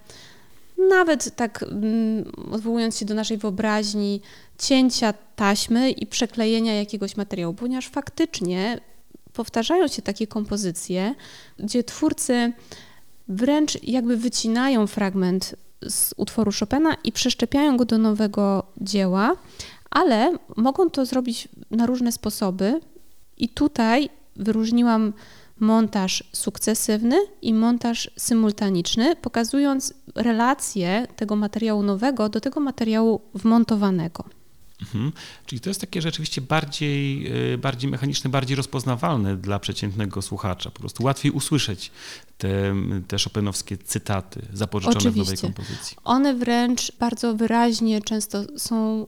nawet 0.89 1.35
tak 1.35 1.63
mm, 1.63 2.31
odwołując 2.51 2.97
się 2.97 3.05
do 3.05 3.13
naszej 3.13 3.37
wyobraźni, 3.37 4.21
cięcia 4.57 5.13
taśmy 5.35 5.91
i 5.91 6.07
przeklejenia 6.07 6.73
jakiegoś 6.73 7.17
materiału, 7.17 7.53
ponieważ 7.53 7.87
faktycznie 7.87 8.79
powtarzają 9.33 9.87
się 9.87 10.01
takie 10.01 10.27
kompozycje, 10.27 11.15
gdzie 11.59 11.83
twórcy 11.83 12.53
wręcz 13.27 13.83
jakby 13.83 14.17
wycinają 14.17 14.87
fragment 14.87 15.55
z 15.89 16.13
utworu 16.17 16.51
Chopina 16.59 16.95
i 17.03 17.11
przeszczepiają 17.11 17.77
go 17.77 17.85
do 17.85 17.97
nowego 17.97 18.63
dzieła, 18.81 19.35
ale 19.89 20.37
mogą 20.55 20.89
to 20.89 21.05
zrobić 21.05 21.47
na 21.71 21.85
różne 21.85 22.11
sposoby. 22.11 22.79
I 23.37 23.49
tutaj 23.49 24.09
wyróżniłam 24.35 25.13
montaż 25.59 26.23
sukcesywny 26.31 27.15
i 27.41 27.53
montaż 27.53 28.11
symultaniczny, 28.17 29.15
pokazując 29.15 29.93
relację 30.15 31.07
tego 31.15 31.35
materiału 31.35 31.83
nowego 31.83 32.29
do 32.29 32.41
tego 32.41 32.59
materiału 32.59 33.21
wmontowanego. 33.33 34.23
Mhm. 34.85 35.11
Czyli 35.45 35.59
to 35.59 35.69
jest 35.69 35.81
takie 35.81 36.01
rzeczywiście 36.01 36.41
bardziej, 36.41 37.27
y, 37.53 37.57
bardziej 37.57 37.91
mechaniczne, 37.91 38.29
bardziej 38.29 38.55
rozpoznawalne 38.55 39.37
dla 39.37 39.59
przeciętnego 39.59 40.21
słuchacza. 40.21 40.71
Po 40.71 40.79
prostu 40.79 41.03
łatwiej 41.03 41.31
usłyszeć 41.31 41.91
te, 42.37 42.75
te 43.07 43.17
Chopinowskie 43.23 43.77
cytaty 43.77 44.41
zapożyczone 44.53 44.97
Oczywiście. 44.97 45.23
w 45.23 45.43
nowej 45.43 45.53
kompozycji. 45.53 45.97
One 46.03 46.33
wręcz 46.33 46.91
bardzo 46.99 47.35
wyraźnie 47.35 48.01
często 48.01 48.43
są 48.57 49.07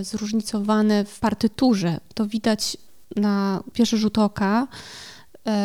y, 0.00 0.04
zróżnicowane 0.04 1.04
w 1.04 1.20
partyturze. 1.20 2.00
To 2.14 2.26
widać 2.26 2.76
na 3.16 3.62
pierwszy 3.72 3.98
rzut 3.98 4.18
oka, 4.18 4.68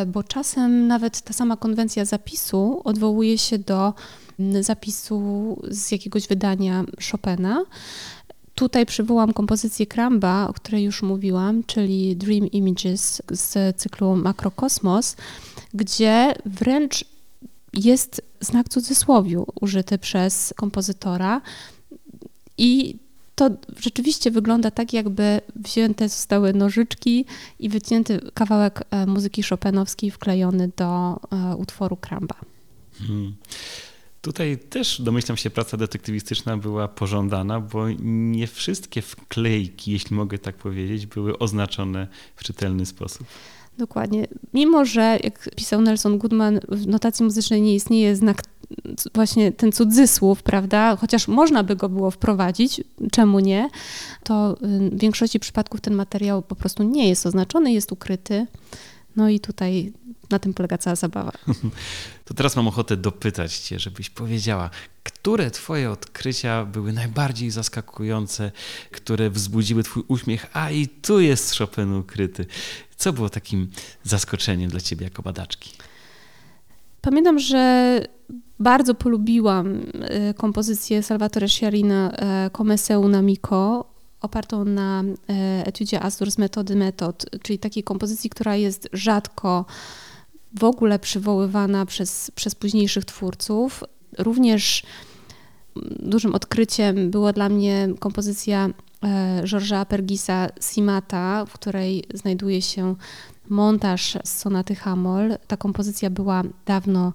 y, 0.04 0.06
bo 0.06 0.24
czasem 0.24 0.88
nawet 0.88 1.22
ta 1.22 1.34
sama 1.34 1.58
konwencja 1.58 2.06
zapisu 2.06 2.82
odwołuje 2.84 3.38
się 3.38 3.60
do 3.60 3.94
zapisu 4.62 5.62
z 5.68 5.92
jakiegoś 5.92 6.28
wydania 6.28 6.84
Chopina. 7.12 7.66
Tutaj 8.56 8.86
przywołam 8.86 9.34
kompozycję 9.34 9.88
Kramba, 9.88 10.48
o 10.48 10.54
której 10.54 10.84
już 10.84 11.02
mówiłam, 11.02 11.64
czyli 11.64 12.16
Dream 12.16 12.48
Images 12.48 13.22
z 13.32 13.78
cyklu 13.78 14.16
Makrokosmos, 14.16 15.16
gdzie 15.74 16.34
wręcz 16.46 17.06
jest 17.74 18.22
znak 18.40 18.70
cudzysłowiu 18.70 19.46
użyty 19.62 19.98
przez 19.98 20.54
kompozytora 20.58 21.42
i 22.58 22.96
to 23.36 23.50
rzeczywiście 23.80 24.32
wygląda 24.32 24.72
tak, 24.72 24.94
jakby 24.94 25.42
wzięte 25.56 26.10
zostały 26.10 26.54
nożyczki 26.54 27.26
i 27.60 27.70
wycięty 27.70 28.20
kawałek 28.34 28.84
e, 28.92 29.06
muzyki 29.06 29.44
chopinowskiej 29.44 30.12
wklejony 30.12 30.72
do 30.78 31.20
e, 31.32 31.56
utworu 31.56 31.98
Kramba. 31.98 32.36
Hmm. 33.00 33.36
Tutaj 34.24 34.58
też 34.58 35.02
domyślam 35.02 35.38
się, 35.38 35.50
praca 35.50 35.78
detektywistyczna 35.78 36.58
była 36.58 36.88
pożądana, 36.88 37.60
bo 37.60 37.86
nie 38.00 38.48
wszystkie 38.48 39.02
wklejki, 39.02 39.92
jeśli 39.92 40.16
mogę 40.16 40.38
tak 40.38 40.56
powiedzieć, 40.56 41.06
były 41.06 41.40
oznaczone 41.40 42.08
w 42.36 42.44
czytelny 42.44 42.86
sposób. 42.86 43.28
Dokładnie. 43.78 44.28
Mimo, 44.54 44.86
że 44.86 45.20
jak 45.24 45.50
pisał 45.56 45.82
Nelson 45.82 46.18
Goodman, 46.18 46.60
w 46.70 46.88
notacji 46.88 47.26
muzycznej 47.26 47.62
nie 47.62 47.76
istnieje 47.76 48.16
znak, 48.16 48.44
właśnie 49.14 49.52
ten 49.52 49.72
cudzysłów, 49.72 50.44
prawda? 50.44 50.96
Chociaż 50.96 51.28
można 51.28 51.64
by 51.64 51.76
go 51.76 51.90
było 51.90 52.12
wprowadzić, 52.12 52.82
czemu 53.12 53.40
nie? 53.40 53.70
To 54.24 54.58
w 54.62 55.00
większości 55.00 55.40
przypadków 55.40 55.82
ten 55.82 55.94
materiał 55.94 56.42
po 56.42 56.56
prostu 56.56 56.84
nie 56.84 57.10
jest 57.10 57.26
oznaczony, 57.26 57.74
jest 57.74 57.92
ukryty. 57.92 58.48
No 59.16 59.30
i 59.30 59.40
tutaj 59.40 59.94
na 60.30 60.40
tym 60.40 60.54
polega 60.54 60.78
cała 60.78 60.96
zabawa. 60.96 61.32
To 62.26 62.34
teraz 62.34 62.56
mam 62.56 62.68
ochotę 62.68 62.98
dopytać 62.98 63.58
Cię, 63.58 63.80
żebyś 63.80 64.10
powiedziała, 64.10 64.70
które 65.04 65.52
Twoje 65.52 65.92
odkrycia 65.92 66.66
były 66.66 66.94
najbardziej 66.94 67.52
zaskakujące, 67.52 68.52
które 68.92 69.30
wzbudziły 69.30 69.84
Twój 69.84 70.04
uśmiech, 70.08 70.46
a 70.54 70.72
i 70.72 70.88
tu 70.88 71.20
jest 71.20 71.58
Chopin 71.58 71.94
ukryty. 71.94 72.46
Co 72.98 73.14
było 73.14 73.30
takim 73.30 73.70
zaskoczeniem 74.04 74.70
dla 74.70 74.80
Ciebie 74.80 75.04
jako 75.04 75.22
badaczki? 75.22 75.72
Pamiętam, 77.02 77.40
że 77.40 78.02
bardzo 78.60 78.96
polubiłam 78.96 79.80
e, 80.02 80.34
kompozycję 80.34 81.04
Salvatore 81.04 81.50
Sciarina 81.50 82.12
e, 82.12 82.50
Come 82.58 82.78
seu 82.78 83.10
namico, 83.10 83.86
opartą 84.24 84.66
na 84.66 85.04
e, 85.04 85.66
etiudzie 85.66 86.04
Astur 86.04 86.32
z 86.32 86.38
metody 86.38 86.76
metod, 86.76 87.26
czyli 87.42 87.60
takiej 87.60 87.84
kompozycji, 87.84 88.30
która 88.30 88.56
jest 88.56 88.90
rzadko 88.94 89.66
w 90.60 90.64
ogóle 90.64 91.00
przywoływana 91.00 91.86
przez, 91.86 92.32
przez 92.36 92.56
późniejszych 92.56 93.06
twórców. 93.06 93.84
Również 94.18 94.84
dużym 96.00 96.36
odkryciem 96.36 97.12
była 97.12 97.34
dla 97.34 97.50
mnie 97.50 97.90
kompozycja 98.00 98.70
e, 99.04 99.44
Georgesa 99.46 99.86
Pergisa 99.86 100.50
Simata, 100.62 101.46
w 101.46 101.54
której 101.54 102.04
znajduje 102.14 102.62
się 102.62 102.96
montaż 103.50 104.18
z 104.24 104.38
sonaty 104.38 104.76
Hamol. 104.76 105.38
Ta 105.48 105.58
kompozycja 105.58 106.10
była 106.10 106.44
dawno 106.66 107.14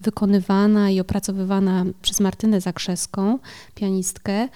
wykonywana 0.00 0.90
i 0.90 1.00
opracowywana 1.00 1.84
przez 2.02 2.20
Martynę 2.20 2.60
Zakrzeską, 2.60 3.38
pianistkę. 3.74 4.48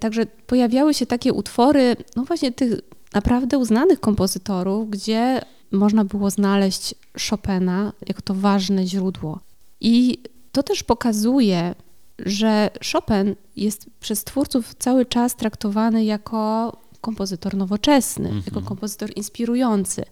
Także 0.00 0.26
pojawiały 0.26 0.94
się 0.94 1.06
takie 1.06 1.32
utwory, 1.32 1.96
no 2.16 2.24
właśnie 2.24 2.52
tych 2.52 2.72
naprawdę 3.14 3.58
uznanych 3.58 4.00
kompozytorów, 4.00 4.90
gdzie 4.90 5.40
można 5.72 6.04
było 6.04 6.30
znaleźć 6.30 6.94
Chopina 7.30 7.92
jako 8.06 8.22
to 8.22 8.34
ważne 8.34 8.86
źródło. 8.86 9.40
I 9.80 10.18
to 10.52 10.62
też 10.62 10.82
pokazuje, 10.82 11.74
że 12.18 12.70
Chopin 12.92 13.34
jest 13.56 13.86
przez 14.00 14.24
twórców 14.24 14.74
cały 14.74 15.06
czas 15.06 15.36
traktowany 15.36 16.04
jako 16.04 16.72
kompozytor 17.00 17.56
nowoczesny, 17.56 18.28
mm 18.28 18.40
-hmm. 18.40 18.46
jako 18.46 18.62
kompozytor 18.62 19.10
inspirujący. 19.16 20.04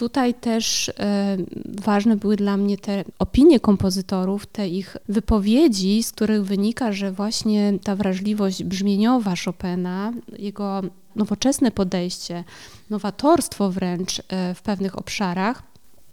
Tutaj 0.00 0.34
też 0.34 0.88
e, 0.88 1.36
ważne 1.64 2.16
były 2.16 2.36
dla 2.36 2.56
mnie 2.56 2.78
te 2.78 3.04
opinie 3.18 3.60
kompozytorów, 3.60 4.46
te 4.46 4.68
ich 4.68 4.96
wypowiedzi, 5.08 6.02
z 6.02 6.12
których 6.12 6.44
wynika, 6.44 6.92
że 6.92 7.12
właśnie 7.12 7.78
ta 7.84 7.96
wrażliwość 7.96 8.64
brzmieniowa 8.64 9.34
Chopina, 9.44 10.12
jego 10.38 10.82
nowoczesne 11.16 11.70
podejście, 11.70 12.44
nowatorstwo 12.90 13.70
wręcz 13.70 14.22
e, 14.28 14.54
w 14.54 14.62
pewnych 14.62 14.98
obszarach 14.98 15.62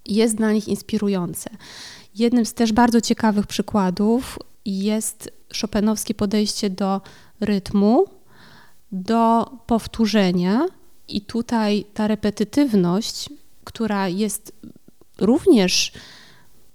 jest 0.05 0.35
dla 0.35 0.51
nich 0.51 0.67
inspirujące. 0.67 1.49
Jednym 2.15 2.45
z 2.45 2.53
też 2.53 2.73
bardzo 2.73 3.01
ciekawych 3.01 3.47
przykładów 3.47 4.39
jest 4.65 5.31
Chopinowskie 5.61 6.13
podejście 6.13 6.69
do 6.69 7.01
rytmu, 7.39 8.05
do 8.91 9.51
powtórzenia, 9.67 10.65
i 11.07 11.21
tutaj 11.21 11.85
ta 11.93 12.07
repetytywność, 12.07 13.29
która 13.67 14.07
jest 14.07 14.51
również 15.19 15.91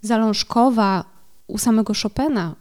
zalążkowa 0.02 1.05
u 1.46 1.59
samego 1.59 1.92
Chopina, 2.02 2.55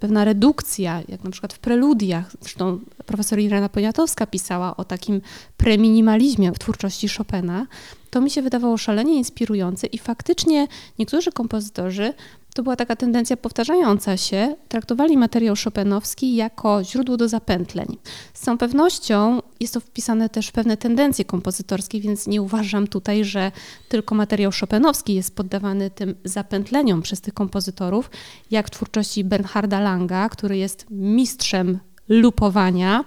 pewna 0.00 0.24
redukcja, 0.24 1.02
jak 1.08 1.24
na 1.24 1.30
przykład 1.30 1.52
w 1.52 1.58
preludiach. 1.58 2.32
Zresztą 2.40 2.80
profesor 3.06 3.38
Irena 3.38 3.68
Poniatowska 3.68 4.26
pisała 4.26 4.76
o 4.76 4.84
takim 4.84 5.20
preminimalizmie 5.56 6.52
w 6.52 6.58
twórczości 6.58 7.08
Chopina. 7.08 7.66
To 8.10 8.20
mi 8.20 8.30
się 8.30 8.42
wydawało 8.42 8.76
szalenie 8.78 9.14
inspirujące 9.14 9.86
i 9.86 9.98
faktycznie 9.98 10.68
niektórzy 10.98 11.32
kompozytorzy 11.32 12.14
to 12.54 12.62
była 12.62 12.76
taka 12.76 12.96
tendencja 12.96 13.36
powtarzająca 13.36 14.16
się, 14.16 14.56
traktowali 14.68 15.16
materiał 15.16 15.54
chopinowski 15.64 16.36
jako 16.36 16.84
źródło 16.84 17.16
do 17.16 17.28
zapętleń. 17.28 17.96
Z 18.34 18.40
całą 18.40 18.58
pewnością 18.58 19.41
jest 19.62 19.74
to 19.74 19.80
wpisane 19.80 20.28
też 20.28 20.48
w 20.48 20.52
pewne 20.52 20.76
tendencje 20.76 21.24
kompozytorskie, 21.24 22.00
więc 22.00 22.26
nie 22.26 22.42
uważam 22.42 22.86
tutaj, 22.86 23.24
że 23.24 23.52
tylko 23.88 24.14
materiał 24.14 24.52
chopinowski 24.60 25.14
jest 25.14 25.36
poddawany 25.36 25.90
tym 25.90 26.14
zapętleniom 26.24 27.02
przez 27.02 27.20
tych 27.20 27.34
kompozytorów, 27.34 28.10
jak 28.50 28.66
w 28.66 28.70
twórczości 28.70 29.24
Bernharda 29.24 29.80
Langa, 29.80 30.28
który 30.28 30.56
jest 30.56 30.86
mistrzem 30.90 31.78
lupowania, 32.08 33.04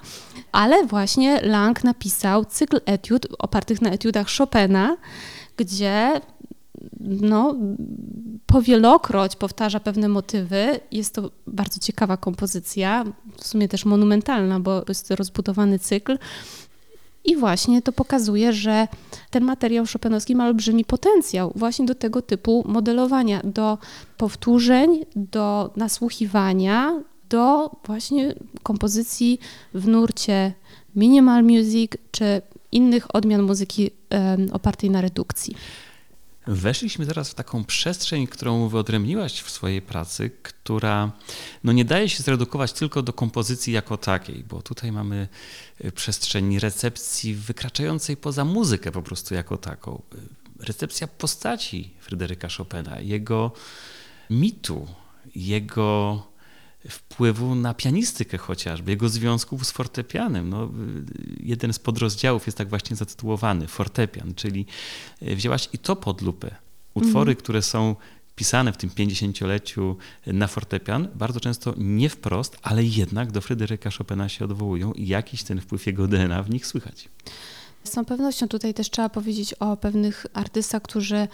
ale 0.51 0.85
właśnie 0.85 1.41
Lang 1.41 1.83
napisał 1.83 2.45
cykl 2.45 2.81
etiud 2.85 3.27
opartych 3.39 3.81
na 3.81 3.89
etiudach 3.89 4.27
Chopina, 4.37 4.97
gdzie 5.57 6.21
no, 6.99 7.55
powielokroć 8.45 9.35
powtarza 9.35 9.79
pewne 9.79 10.09
motywy. 10.09 10.79
Jest 10.91 11.15
to 11.15 11.31
bardzo 11.47 11.79
ciekawa 11.79 12.17
kompozycja, 12.17 13.03
w 13.37 13.47
sumie 13.47 13.67
też 13.67 13.85
monumentalna, 13.85 14.59
bo 14.59 14.83
jest 14.89 15.07
to 15.07 15.15
rozbudowany 15.15 15.79
cykl. 15.79 16.17
I 17.25 17.35
właśnie 17.35 17.81
to 17.81 17.91
pokazuje, 17.91 18.53
że 18.53 18.87
ten 19.31 19.43
materiał 19.43 19.85
Chopinowski 19.93 20.35
ma 20.35 20.47
olbrzymi 20.47 20.85
potencjał 20.85 21.51
właśnie 21.55 21.85
do 21.85 21.95
tego 21.95 22.21
typu 22.21 22.63
modelowania, 22.67 23.41
do 23.43 23.77
powtórzeń, 24.17 25.05
do 25.15 25.73
nasłuchiwania, 25.75 27.01
do 27.29 27.71
właśnie 27.85 28.35
kompozycji 28.63 29.39
w 29.73 29.87
nurcie 29.87 30.53
minimal 30.95 31.43
music 31.43 31.91
czy 32.11 32.41
innych 32.71 33.15
odmian 33.15 33.41
muzyki 33.41 33.91
opartej 34.51 34.89
na 34.89 35.01
redukcji. 35.01 35.55
Weszliśmy 36.47 37.05
teraz 37.05 37.29
w 37.29 37.33
taką 37.33 37.63
przestrzeń, 37.63 38.27
którą 38.27 38.69
wyodrębniłaś 38.69 39.41
w 39.41 39.49
swojej 39.51 39.81
pracy, 39.81 40.31
która 40.43 41.11
no 41.63 41.71
nie 41.71 41.85
daje 41.85 42.09
się 42.09 42.23
zredukować 42.23 42.73
tylko 42.73 43.01
do 43.01 43.13
kompozycji 43.13 43.73
jako 43.73 43.97
takiej, 43.97 44.43
bo 44.43 44.61
tutaj 44.61 44.91
mamy 44.91 45.27
y, 45.85 45.91
przestrzeń 45.91 46.59
recepcji 46.59 47.35
wykraczającej 47.35 48.17
poza 48.17 48.45
muzykę 48.45 48.91
po 48.91 49.01
prostu 49.01 49.33
jako 49.33 49.57
taką. 49.57 50.01
Recepcja 50.59 51.07
postaci 51.07 51.93
Fryderyka 51.99 52.47
Chopina, 52.57 52.99
jego 52.99 53.51
mitu, 54.29 54.87
jego 55.35 56.23
wpływu 56.89 57.55
na 57.55 57.73
pianistykę 57.73 58.37
chociażby, 58.37 58.91
jego 58.91 59.09
związków 59.09 59.67
z 59.67 59.71
fortepianem. 59.71 60.49
No, 60.49 60.71
jeden 61.39 61.73
z 61.73 61.79
podrozdziałów 61.79 62.45
jest 62.45 62.57
tak 62.57 62.69
właśnie 62.69 62.95
zatytułowany, 62.95 63.67
fortepian, 63.67 64.33
czyli 64.35 64.65
e, 65.21 65.35
wzięłaś 65.35 65.69
i 65.73 65.77
to 65.77 65.95
pod 65.95 66.21
lupę. 66.21 66.55
Utwory, 66.93 67.31
mhm. 67.31 67.35
które 67.35 67.61
są 67.61 67.95
pisane 68.35 68.73
w 68.73 68.77
tym 68.77 68.89
50-leciu 68.89 69.95
na 70.27 70.47
fortepian, 70.47 71.07
bardzo 71.15 71.39
często 71.39 71.73
nie 71.77 72.09
wprost, 72.09 72.57
ale 72.61 72.83
jednak 72.83 73.31
do 73.31 73.41
Fryderyka 73.41 73.89
Chopina 73.97 74.29
się 74.29 74.45
odwołują 74.45 74.93
i 74.93 75.07
jakiś 75.07 75.43
ten 75.43 75.61
wpływ 75.61 75.85
jego 75.85 76.07
DNA 76.07 76.43
w 76.43 76.49
nich 76.49 76.67
słychać. 76.67 77.09
Z 77.85 77.89
całą 77.89 78.05
pewnością 78.05 78.47
tutaj 78.47 78.73
też 78.73 78.89
trzeba 78.89 79.09
powiedzieć 79.09 79.53
o 79.53 79.77
pewnych 79.77 80.25
artystach, 80.33 80.81
którzy 80.81 81.27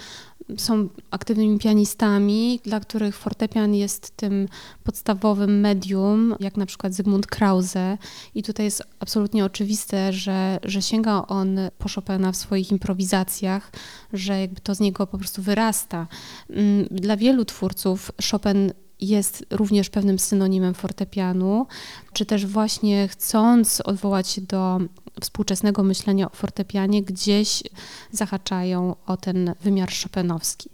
są 0.58 0.90
aktywnymi 1.12 1.60
pianistami, 1.60 2.60
dla 2.64 2.80
których 2.80 3.18
fortepian 3.18 3.76
jest 3.76 4.18
tym 4.18 4.48
podstawowym 4.84 5.60
medium, 5.60 6.36
jak 6.40 6.58
na 6.58 6.66
przykład 6.66 6.94
Zygmunt 6.94 7.28
Krause. 7.28 7.98
I 8.36 8.44
tutaj 8.44 8.66
jest 8.66 8.84
absolutnie 9.00 9.46
oczywiste, 9.46 10.14
że, 10.14 10.60
że 10.64 10.82
sięga 10.82 11.26
on 11.28 11.60
po 11.78 11.90
Chopina 11.90 12.32
w 12.32 12.38
swoich 12.38 12.72
improwizacjach, 12.72 13.72
że 14.14 14.42
jakby 14.42 14.62
to 14.62 14.76
z 14.76 14.80
niego 14.80 15.08
po 15.08 15.18
prostu 15.18 15.42
wyrasta. 15.42 16.08
Mm, 16.50 16.88
dla 16.92 17.18
wielu 17.18 17.46
twórców 17.46 18.12
Chopin 18.32 18.72
jest 19.02 19.46
również 19.50 19.90
pewnym 19.90 20.20
synonimem 20.20 20.74
fortepianu, 20.74 21.68
czy 22.14 22.26
też 22.26 22.46
właśnie 22.46 23.08
chcąc 23.08 23.82
odwołać 23.82 24.30
się 24.30 24.42
do 24.42 24.80
współczesnego 25.22 25.84
myślenia 25.84 26.32
o 26.32 26.36
fortepianie, 26.36 27.04
gdzieś 27.04 27.64
zahaczają 28.12 28.96
o 29.06 29.18
ten 29.18 29.56
wymiar 29.62 29.90
chopinowski. 30.04 30.70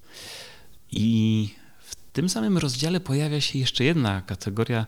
I 0.91 1.49
w 1.79 1.95
tym 1.95 2.29
samym 2.29 2.57
rozdziale 2.57 2.99
pojawia 2.99 3.41
się 3.41 3.59
jeszcze 3.59 3.83
jedna 3.83 4.21
kategoria, 4.21 4.85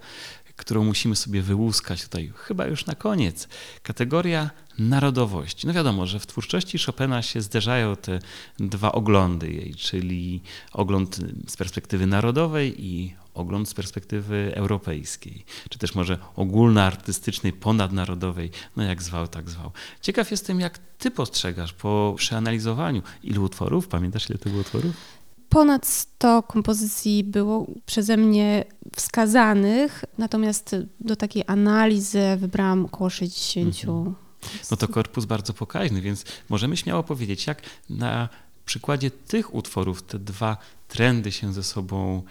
którą 0.59 0.83
musimy 0.83 1.15
sobie 1.15 1.41
wyłuskać 1.41 2.03
tutaj 2.03 2.31
chyba 2.35 2.65
już 2.65 2.85
na 2.85 2.95
koniec. 2.95 3.47
Kategoria 3.83 4.49
narodowości. 4.79 5.67
No 5.67 5.73
wiadomo, 5.73 6.07
że 6.07 6.19
w 6.19 6.27
twórczości 6.27 6.77
Chopina 6.85 7.21
się 7.21 7.41
zderzają 7.41 7.95
te 7.95 8.19
dwa 8.59 8.91
oglądy 8.91 9.51
jej, 9.51 9.75
czyli 9.75 10.41
ogląd 10.71 11.19
z 11.47 11.57
perspektywy 11.57 12.07
narodowej 12.07 12.85
i 12.85 13.15
ogląd 13.33 13.69
z 13.69 13.73
perspektywy 13.73 14.51
europejskiej, 14.55 15.45
czy 15.69 15.79
też 15.79 15.95
może 15.95 16.17
ogólnoartystycznej, 16.35 17.53
ponadnarodowej, 17.53 18.51
no 18.75 18.83
jak 18.83 19.03
zwał, 19.03 19.27
tak 19.27 19.49
zwał. 19.49 19.71
Ciekaw 20.01 20.31
jestem, 20.31 20.59
jak 20.59 20.77
ty 20.97 21.11
postrzegasz 21.11 21.73
po 21.73 22.15
przeanalizowaniu 22.17 23.01
ilu 23.23 23.43
utworów, 23.43 23.87
pamiętasz 23.87 24.29
ile 24.29 24.39
to 24.39 24.49
było 24.49 24.61
utworów? 24.61 25.18
Ponad 25.49 25.87
100 25.87 26.43
kompozycji 26.43 27.23
było 27.23 27.67
przeze 27.85 28.17
mnie 28.17 28.65
wskazanych, 28.95 30.05
natomiast 30.17 30.75
do 30.99 31.15
takiej 31.15 31.43
analizy 31.47 32.21
wybrałam 32.37 32.85
około 32.85 33.09
60. 33.09 33.67
Mhm. 33.67 34.15
No 34.71 34.77
to 34.77 34.87
korpus 34.87 35.25
bardzo 35.25 35.53
pokaźny, 35.53 36.01
więc 36.01 36.25
możemy 36.49 36.77
śmiało 36.77 37.03
powiedzieć, 37.03 37.47
jak 37.47 37.61
na 37.89 38.29
przykładzie 38.65 39.11
tych 39.11 39.55
utworów 39.55 40.03
te 40.03 40.19
dwa 40.19 40.57
trendy 40.87 41.31
się 41.31 41.53
ze 41.53 41.63
sobą 41.63 42.23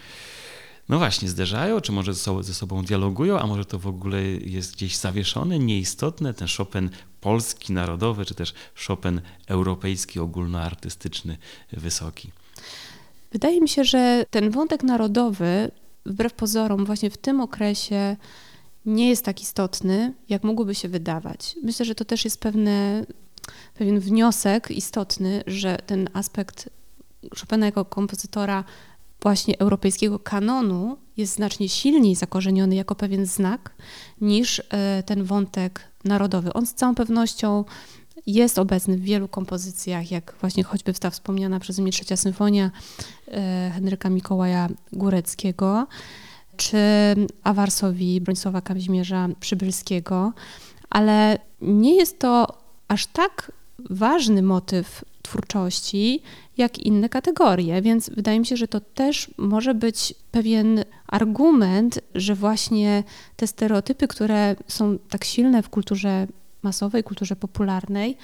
no 0.89 0.99
właśnie, 0.99 1.29
zderzają, 1.29 1.81
czy 1.81 1.93
może 1.93 2.15
ze 2.15 2.21
sobą, 2.21 2.43
ze 2.43 2.55
sobą 2.55 2.85
dialogują, 2.85 3.39
a 3.39 3.47
może 3.47 3.65
to 3.65 3.79
w 3.79 3.87
ogóle 3.87 4.23
jest 4.25 4.75
gdzieś 4.75 4.97
zawieszone, 4.97 5.59
nieistotne, 5.59 6.35
ten 6.35 6.49
Chopin 6.57 6.91
polski, 7.21 7.73
narodowy, 7.73 8.25
czy 8.25 8.35
też 8.35 8.55
Chopin 8.87 9.21
europejski, 9.47 10.21
ogólnoartystyczny, 10.21 11.37
wysoki. 11.73 12.31
Wydaje 13.33 13.61
mi 13.61 13.69
się, 13.69 13.85
że 13.85 14.25
ten 14.31 14.51
wątek 14.51 14.83
narodowy, 14.83 15.71
wbrew 16.07 16.33
pozorom, 16.33 16.85
właśnie 16.85 17.11
w 17.11 17.19
tym 17.19 17.41
okresie 17.41 18.17
nie 18.87 19.09
jest 19.09 19.25
tak 19.25 19.43
istotny, 19.43 20.14
jak 20.29 20.45
mogłoby 20.45 20.75
się 20.75 20.88
wydawać. 20.88 21.57
Myślę, 21.62 21.87
że 21.87 21.95
to 21.95 22.05
też 22.05 22.25
jest 22.25 22.41
pewne, 22.41 23.07
pewien 23.75 24.01
wniosek 24.01 24.71
istotny, 24.71 25.43
że 25.47 25.79
ten 25.87 26.09
aspekt 26.12 26.71
Chopina 27.41 27.67
jako 27.67 27.85
kompozytora 27.85 28.64
właśnie 29.23 29.59
europejskiego 29.59 30.19
kanonu 30.19 30.97
jest 31.17 31.35
znacznie 31.35 31.69
silniej 31.69 32.14
zakorzeniony 32.14 32.75
jako 32.75 32.95
pewien 32.95 33.27
znak 33.27 33.75
niż 34.21 34.62
e, 34.71 35.03
ten 35.03 35.25
wątek 35.25 35.81
narodowy. 36.05 36.53
On 36.53 36.67
z 36.67 36.75
całą 36.75 36.95
pewnością 36.95 37.64
jest 38.27 38.59
obecny 38.59 38.97
w 38.97 39.03
wielu 39.03 39.29
kompozycjach, 39.29 40.11
jak 40.11 40.35
właśnie 40.41 40.65
choćby 40.65 40.95
ta 40.95 41.11
wspomniana 41.11 41.61
przeze 41.61 41.83
mnie 41.83 41.93
trzecia 41.93 42.17
symfonia 42.17 42.71
e, 43.29 43.71
Henryka 43.75 44.11
Mikołaja 44.11 44.69
Góreckiego, 44.93 45.87
czy 46.57 46.79
Awarsowi 47.45 48.21
Bronisława 48.21 48.61
Kazimierza 48.61 49.29
Przybylskiego, 49.41 50.33
ale 50.91 51.39
nie 51.61 51.97
jest 51.97 52.19
to 52.19 52.59
aż 52.89 53.07
tak 53.07 53.53
ważny 53.91 54.43
motyw 54.43 55.05
twórczości, 55.23 56.23
jak 56.57 56.79
inne 56.79 57.09
kategorie, 57.09 57.83
więc 57.83 58.11
wydaje 58.11 58.41
mi 58.41 58.47
się, 58.47 58.57
że 58.57 58.69
to 58.69 58.81
też 58.81 59.31
może 59.37 59.75
być 59.75 60.15
pewien 60.31 60.85
argument, 61.07 62.01
że 62.15 62.35
właśnie 62.35 63.05
te 63.37 63.47
stereotypy, 63.47 64.09
które 64.09 64.57
są 64.69 64.99
tak 65.09 65.25
silne 65.25 65.63
w 65.63 65.69
kulturze 65.69 66.27
masowej, 66.62 67.05
kulturze 67.05 67.37
popularnej, 67.37 68.16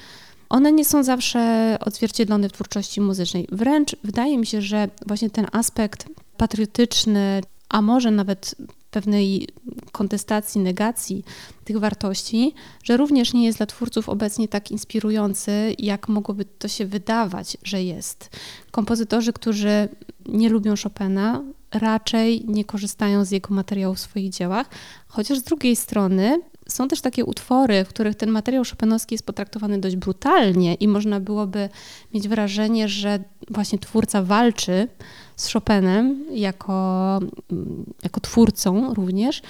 one 0.48 0.72
nie 0.72 0.84
są 0.84 1.02
zawsze 1.02 1.76
odzwierciedlone 1.80 2.48
w 2.48 2.52
twórczości 2.52 3.00
muzycznej. 3.00 3.48
Wręcz 3.52 3.96
wydaje 4.04 4.38
mi 4.38 4.46
się, 4.46 4.62
że 4.62 4.88
właśnie 5.06 5.30
ten 5.30 5.46
aspekt 5.52 6.06
patriotyczny, 6.36 7.40
a 7.68 7.82
może 7.82 8.10
nawet 8.10 8.54
pewnej 8.90 9.48
kontestacji, 9.92 10.60
negacji 10.60 11.24
tych 11.64 11.78
wartości, 11.78 12.54
że 12.82 12.96
również 12.96 13.32
nie 13.32 13.44
jest 13.46 13.58
dla 13.58 13.66
twórców 13.66 14.08
obecnie 14.08 14.48
tak 14.48 14.70
inspirujący, 14.70 15.74
jak 15.78 16.08
mogłoby 16.08 16.44
to 16.44 16.68
się 16.68 16.86
wydawać, 16.86 17.56
że 17.62 17.82
jest. 17.82 18.30
Kompozytorzy, 18.70 19.32
którzy 19.32 19.88
nie 20.26 20.48
lubią 20.48 20.74
Chopina, 20.82 21.42
raczej 21.72 22.44
nie 22.46 22.64
korzystają 22.64 23.24
z 23.24 23.30
jego 23.30 23.54
materiału 23.54 23.94
w 23.94 24.00
swoich 24.00 24.30
dziełach, 24.30 24.68
chociaż 25.08 25.38
z 25.38 25.42
drugiej 25.42 25.76
strony 25.76 26.40
są 26.68 26.88
też 26.88 27.00
takie 27.00 27.24
utwory, 27.24 27.84
w 27.84 27.88
których 27.88 28.14
ten 28.14 28.30
materiał 28.30 28.64
szopenowski 28.64 29.14
jest 29.14 29.26
potraktowany 29.26 29.78
dość 29.78 29.96
brutalnie 29.96 30.74
i 30.74 30.88
można 30.88 31.20
byłoby 31.20 31.68
mieć 32.14 32.28
wrażenie, 32.28 32.88
że 32.88 33.18
właśnie 33.50 33.78
twórca 33.78 34.22
walczy 34.22 34.88
z 35.36 35.52
Chopinem 35.52 36.24
jako, 36.30 37.20
jako 38.02 38.20
twórcą 38.20 38.94
również, 38.94 39.42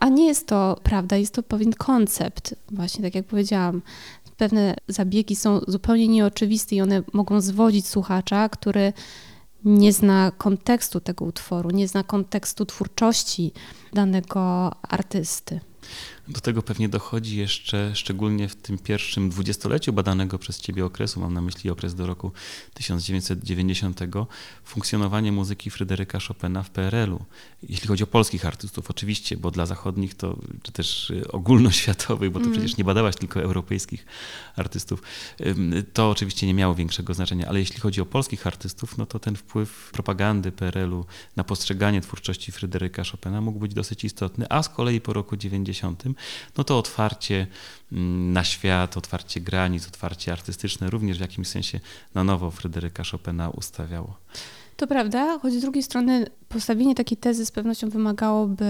a 0.00 0.08
nie 0.08 0.26
jest 0.26 0.46
to 0.46 0.80
prawda, 0.82 1.16
jest 1.16 1.34
to 1.34 1.42
pewien 1.42 1.72
koncept, 1.72 2.54
właśnie 2.70 3.04
tak 3.04 3.14
jak 3.14 3.26
powiedziałam. 3.26 3.82
Pewne 4.36 4.76
zabiegi 4.88 5.36
są 5.36 5.60
zupełnie 5.68 6.08
nieoczywiste 6.08 6.76
i 6.76 6.80
one 6.80 7.02
mogą 7.12 7.40
zwodzić 7.40 7.86
słuchacza, 7.86 8.48
który 8.48 8.92
nie 9.64 9.92
zna 9.92 10.32
kontekstu 10.38 11.00
tego 11.00 11.24
utworu, 11.24 11.70
nie 11.70 11.88
zna 11.88 12.02
kontekstu 12.02 12.66
twórczości 12.66 13.52
danego 13.92 14.72
artysty. 14.82 15.60
Do 16.28 16.40
tego 16.40 16.62
pewnie 16.62 16.88
dochodzi 16.88 17.36
jeszcze, 17.36 17.90
szczególnie 17.94 18.48
w 18.48 18.56
tym 18.56 18.78
pierwszym 18.78 19.30
dwudziestoleciu 19.30 19.92
badanego 19.92 20.38
przez 20.38 20.60
Ciebie 20.60 20.84
okresu, 20.84 21.20
mam 21.20 21.34
na 21.34 21.40
myśli 21.40 21.70
okres 21.70 21.94
do 21.94 22.06
roku 22.06 22.32
1990, 22.74 24.00
funkcjonowanie 24.64 25.32
muzyki 25.32 25.70
Fryderyka 25.70 26.18
Chopina 26.28 26.62
w 26.62 26.70
PRL-u. 26.70 27.24
Jeśli 27.68 27.88
chodzi 27.88 28.04
o 28.04 28.06
polskich 28.06 28.46
artystów, 28.46 28.90
oczywiście, 28.90 29.36
bo 29.36 29.50
dla 29.50 29.66
zachodnich 29.66 30.14
to, 30.14 30.38
czy 30.62 30.72
też 30.72 31.10
y, 31.10 31.28
ogólnoświatowych, 31.32 32.30
bo 32.30 32.38
to 32.40 32.46
mm. 32.46 32.52
przecież 32.58 32.76
nie 32.76 32.84
badałaś 32.84 33.16
tylko 33.16 33.40
europejskich 33.40 34.06
artystów, 34.56 35.02
to 35.92 36.10
oczywiście 36.10 36.46
nie 36.46 36.54
miało 36.54 36.74
większego 36.74 37.14
znaczenia, 37.14 37.48
ale 37.48 37.58
jeśli 37.58 37.80
chodzi 37.80 38.00
o 38.00 38.06
polskich 38.06 38.46
artystów, 38.46 38.98
no 38.98 39.06
to 39.06 39.18
ten 39.18 39.36
wpływ 39.36 39.90
propagandy 39.92 40.52
PRL-u 40.52 41.04
na 41.36 41.44
postrzeganie 41.44 42.00
twórczości 42.00 42.52
Fryderyka 42.52 43.02
Chopina 43.04 43.40
mógł 43.40 43.58
być 43.58 43.74
dosyć 43.74 44.04
istotny, 44.04 44.46
a 44.50 44.62
z 44.62 44.68
kolei 44.68 45.00
po 45.00 45.12
roku 45.12 45.36
90 45.36 46.13
no 46.58 46.64
to 46.64 46.78
otwarcie 46.78 47.46
mm, 47.92 48.32
na 48.32 48.44
świat, 48.44 48.96
otwarcie 48.96 49.40
granic, 49.40 49.86
otwarcie 49.86 50.32
artystyczne 50.32 50.90
również 50.90 51.18
w 51.18 51.20
jakimś 51.20 51.48
sensie 51.48 51.80
na 52.14 52.24
nowo 52.24 52.50
Fryderyka 52.50 53.02
Chopina 53.10 53.50
ustawiało. 53.50 54.16
To 54.76 54.86
prawda, 54.86 55.38
choć 55.38 55.52
z 55.52 55.60
drugiej 55.60 55.82
strony 55.82 56.26
postawienie 56.48 56.94
takiej 56.94 57.18
tezy 57.18 57.46
z 57.46 57.50
pewnością 57.50 57.90
wymagałoby 57.90 58.64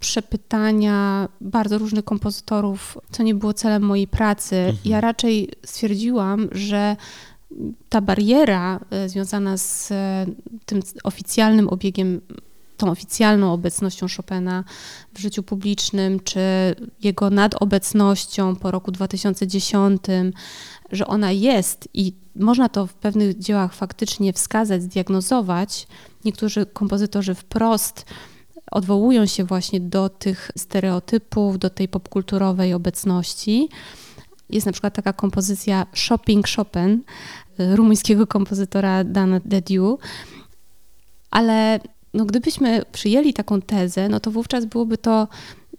przepytania 0.00 1.28
bardzo 1.40 1.78
różnych 1.78 2.04
kompozytorów, 2.04 2.98
co 3.10 3.22
nie 3.22 3.34
było 3.34 3.52
celem 3.52 3.82
mojej 3.82 4.08
pracy. 4.08 4.56
Mhm. 4.56 4.78
Ja 4.84 5.00
raczej 5.00 5.50
stwierdziłam, 5.64 6.48
że 6.52 6.96
ta 7.88 8.00
bariera 8.00 8.80
e, 8.90 9.08
związana 9.08 9.56
z 9.56 9.90
e, 9.90 10.26
tym 10.66 10.80
oficjalnym 11.04 11.68
obiegiem 11.68 12.20
tą 12.76 12.90
oficjalną 12.90 13.52
obecnością 13.52 14.06
Chopina 14.16 14.64
w 15.14 15.18
życiu 15.18 15.42
publicznym, 15.42 16.20
czy 16.20 16.40
jego 17.02 17.30
nadobecnością 17.30 18.56
po 18.56 18.70
roku 18.70 18.92
2010, 18.92 20.02
że 20.92 21.06
ona 21.06 21.32
jest 21.32 21.88
i 21.94 22.12
można 22.36 22.68
to 22.68 22.86
w 22.86 22.94
pewnych 22.94 23.38
dziełach 23.38 23.74
faktycznie 23.74 24.32
wskazać, 24.32 24.82
zdiagnozować. 24.82 25.86
Niektórzy 26.24 26.66
kompozytorzy 26.66 27.34
wprost 27.34 28.04
odwołują 28.70 29.26
się 29.26 29.44
właśnie 29.44 29.80
do 29.80 30.08
tych 30.08 30.50
stereotypów, 30.58 31.58
do 31.58 31.70
tej 31.70 31.88
popkulturowej 31.88 32.74
obecności. 32.74 33.68
Jest 34.50 34.66
na 34.66 34.72
przykład 34.72 34.94
taka 34.94 35.12
kompozycja 35.12 35.86
Shopping 35.94 36.46
Chopin 36.56 37.02
rumuńskiego 37.58 38.26
kompozytora 38.26 39.04
Dana 39.04 39.40
Dediu, 39.44 39.98
ale 41.30 41.80
no 42.16 42.24
gdybyśmy 42.24 42.82
przyjęli 42.92 43.32
taką 43.32 43.62
tezę, 43.62 44.08
no 44.08 44.20
to 44.20 44.30
wówczas 44.30 44.64
byłoby 44.64 44.98
to 44.98 45.28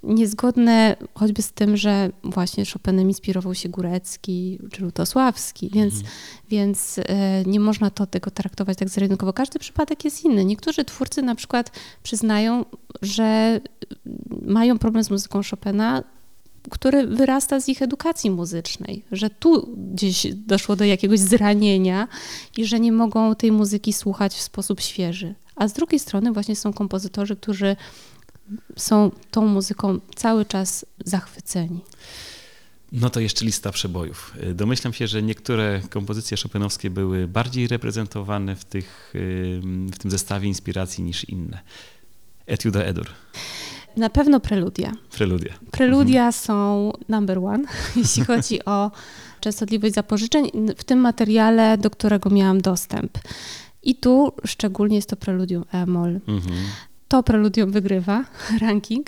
niezgodne 0.03 0.95
choćby 1.13 1.41
z 1.41 1.51
tym, 1.51 1.77
że 1.77 2.09
właśnie 2.23 2.63
Chopinem 2.65 3.07
inspirował 3.07 3.55
się 3.55 3.69
Górecki 3.69 4.59
czy 4.71 4.83
Lutosławski, 4.83 5.69
więc, 5.73 5.93
mhm. 5.93 6.13
więc 6.49 6.99
e, 6.99 7.43
nie 7.45 7.59
można 7.59 7.89
to 7.89 8.05
tego 8.05 8.31
traktować 8.31 8.77
tak 8.77 8.89
zero 8.89 9.33
Każdy 9.33 9.59
przypadek 9.59 10.05
jest 10.05 10.25
inny. 10.25 10.45
Niektórzy 10.45 10.85
twórcy 10.85 11.21
na 11.21 11.35
przykład 11.35 11.71
przyznają, 12.03 12.65
że 13.01 13.61
mają 14.41 14.79
problem 14.79 15.03
z 15.03 15.09
muzyką 15.09 15.41
Chopina, 15.49 16.03
który 16.69 17.07
wyrasta 17.07 17.59
z 17.59 17.69
ich 17.69 17.81
edukacji 17.81 18.31
muzycznej, 18.31 19.05
że 19.11 19.29
tu 19.29 19.75
gdzieś 19.93 20.27
doszło 20.33 20.75
do 20.75 20.85
jakiegoś 20.85 21.19
zranienia 21.19 22.07
i 22.57 22.65
że 22.65 22.79
nie 22.79 22.91
mogą 22.91 23.35
tej 23.35 23.51
muzyki 23.51 23.93
słuchać 23.93 24.33
w 24.33 24.41
sposób 24.41 24.81
świeży 24.81 25.35
a 25.57 25.67
z 25.67 25.73
drugiej 25.73 25.99
strony 25.99 26.31
właśnie 26.31 26.55
są 26.55 26.73
kompozytorzy, 26.73 27.35
którzy 27.35 27.75
są 28.75 29.11
tą 29.31 29.47
muzyką 29.47 29.99
cały 30.15 30.45
czas 30.45 30.85
zachwyceni. 31.05 31.79
No 32.91 33.09
to 33.09 33.19
jeszcze 33.19 33.45
lista 33.45 33.71
przebojów. 33.71 34.33
Domyślam 34.53 34.93
się, 34.93 35.07
że 35.07 35.23
niektóre 35.23 35.81
kompozycje 35.89 36.37
chopinowskie 36.43 36.89
były 36.89 37.27
bardziej 37.27 37.67
reprezentowane 37.67 38.55
w, 38.55 38.65
tych, 38.65 39.13
w 39.93 39.97
tym 39.97 40.11
zestawie 40.11 40.47
inspiracji 40.47 41.03
niż 41.03 41.29
inne. 41.29 41.59
Etiuda 42.45 42.83
Edur. 42.83 43.07
Na 43.97 44.09
pewno 44.09 44.39
preludia. 44.39 44.91
Preludia. 45.11 45.53
Preludia 45.71 46.25
mhm. 46.25 46.33
są 46.33 46.93
number 47.09 47.37
one, 47.39 47.63
jeśli 47.95 48.25
chodzi 48.25 48.65
o 48.65 48.91
częstotliwość 49.39 49.93
zapożyczeń 49.93 50.51
w 50.77 50.83
tym 50.83 50.99
materiale, 50.99 51.77
do 51.77 51.89
którego 51.89 52.29
miałam 52.29 52.61
dostęp. 52.61 53.17
I 53.87 53.95
tu 53.95 54.31
szczególnie 54.45 54.95
jest 54.95 55.09
to 55.09 55.15
preludium 55.15 55.65
e-moll. 55.71 56.19
Mhm 56.27 56.55
to 57.07 57.23
preludium 57.23 57.71
wygrywa 57.71 58.23
ranking, 58.61 59.07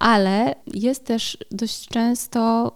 ale 0.00 0.54
jest 0.74 1.04
też 1.04 1.38
dość 1.50 1.88
często, 1.88 2.72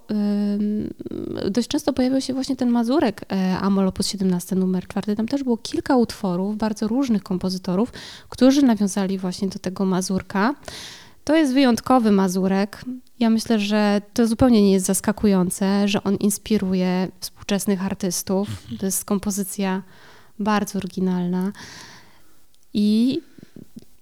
dość 1.50 1.68
często 1.68 1.92
pojawiał 1.92 2.20
się 2.20 2.34
właśnie 2.34 2.56
ten 2.56 2.70
Mazurek 2.70 3.24
e, 3.32 3.58
Amol 3.58 3.88
op. 3.88 3.98
17 4.02 4.56
numer 4.56 4.86
4. 4.86 5.16
Tam 5.16 5.28
też 5.28 5.44
było 5.44 5.56
kilka 5.56 5.96
utworów 5.96 6.56
bardzo 6.56 6.88
różnych 6.88 7.22
kompozytorów, 7.22 7.92
którzy 8.28 8.62
nawiązali 8.62 9.18
właśnie 9.18 9.48
do 9.48 9.58
tego 9.58 9.84
Mazurka. 9.84 10.54
To 11.24 11.36
jest 11.36 11.52
wyjątkowy 11.52 12.12
Mazurek. 12.12 12.84
Ja 13.18 13.30
myślę, 13.30 13.58
że 13.58 14.02
to 14.14 14.26
zupełnie 14.26 14.62
nie 14.62 14.72
jest 14.72 14.86
zaskakujące, 14.86 15.88
że 15.88 16.02
on 16.02 16.14
inspiruje 16.14 17.08
współczesnych 17.20 17.84
artystów. 17.84 18.48
To 18.78 18.86
jest 18.86 19.04
kompozycja 19.04 19.82
bardzo 20.40 20.78
oryginalna. 20.78 21.52
I 22.74 23.20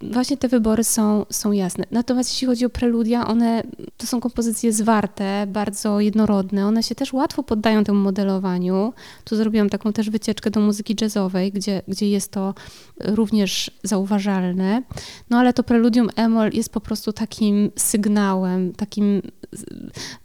właśnie 0.01 0.37
te 0.37 0.47
wybory 0.47 0.83
są, 0.83 1.25
są 1.29 1.51
jasne. 1.51 1.85
Natomiast 1.91 2.31
jeśli 2.31 2.47
chodzi 2.47 2.65
o 2.65 2.69
preludia, 2.69 3.27
one 3.27 3.63
to 3.97 4.07
są 4.07 4.19
kompozycje 4.19 4.73
zwarte, 4.73 5.47
bardzo 5.47 5.99
jednorodne. 5.99 6.65
One 6.65 6.83
się 6.83 6.95
też 6.95 7.13
łatwo 7.13 7.43
poddają 7.43 7.83
temu 7.83 7.99
modelowaniu. 7.99 8.93
Tu 9.23 9.35
zrobiłam 9.35 9.69
taką 9.69 9.93
też 9.93 10.09
wycieczkę 10.09 10.51
do 10.51 10.59
muzyki 10.59 10.95
jazzowej, 11.01 11.51
gdzie, 11.51 11.81
gdzie 11.87 12.09
jest 12.09 12.31
to 12.31 12.53
również 12.99 13.71
zauważalne. 13.83 14.83
No 15.29 15.37
ale 15.37 15.53
to 15.53 15.63
preludium 15.63 16.09
Emol 16.15 16.49
jest 16.53 16.73
po 16.73 16.81
prostu 16.81 17.13
takim 17.13 17.71
sygnałem, 17.75 18.73
takim 18.73 19.21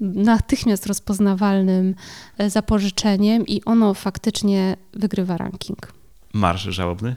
natychmiast 0.01 0.87
rozpoznawalnym 0.87 1.95
e, 2.39 2.51
zapożyczeniem 2.51 3.47
i 3.47 3.65
ono 3.65 3.95
faktycznie 3.95 4.77
wygrywa 4.93 5.37
ranking. 5.37 6.04
Marsz 6.35 6.63
żałobny? 6.63 7.17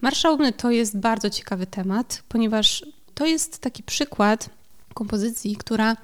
Marszałny 0.00 0.52
to 0.52 0.70
jest 0.70 0.98
bardzo 0.98 1.30
ciekawy 1.30 1.66
temat, 1.66 2.22
ponieważ 2.28 2.86
to 3.14 3.26
jest 3.26 3.58
taki 3.58 3.82
przykład 3.82 4.50
kompozycji, 4.94 5.56
która 5.56 5.96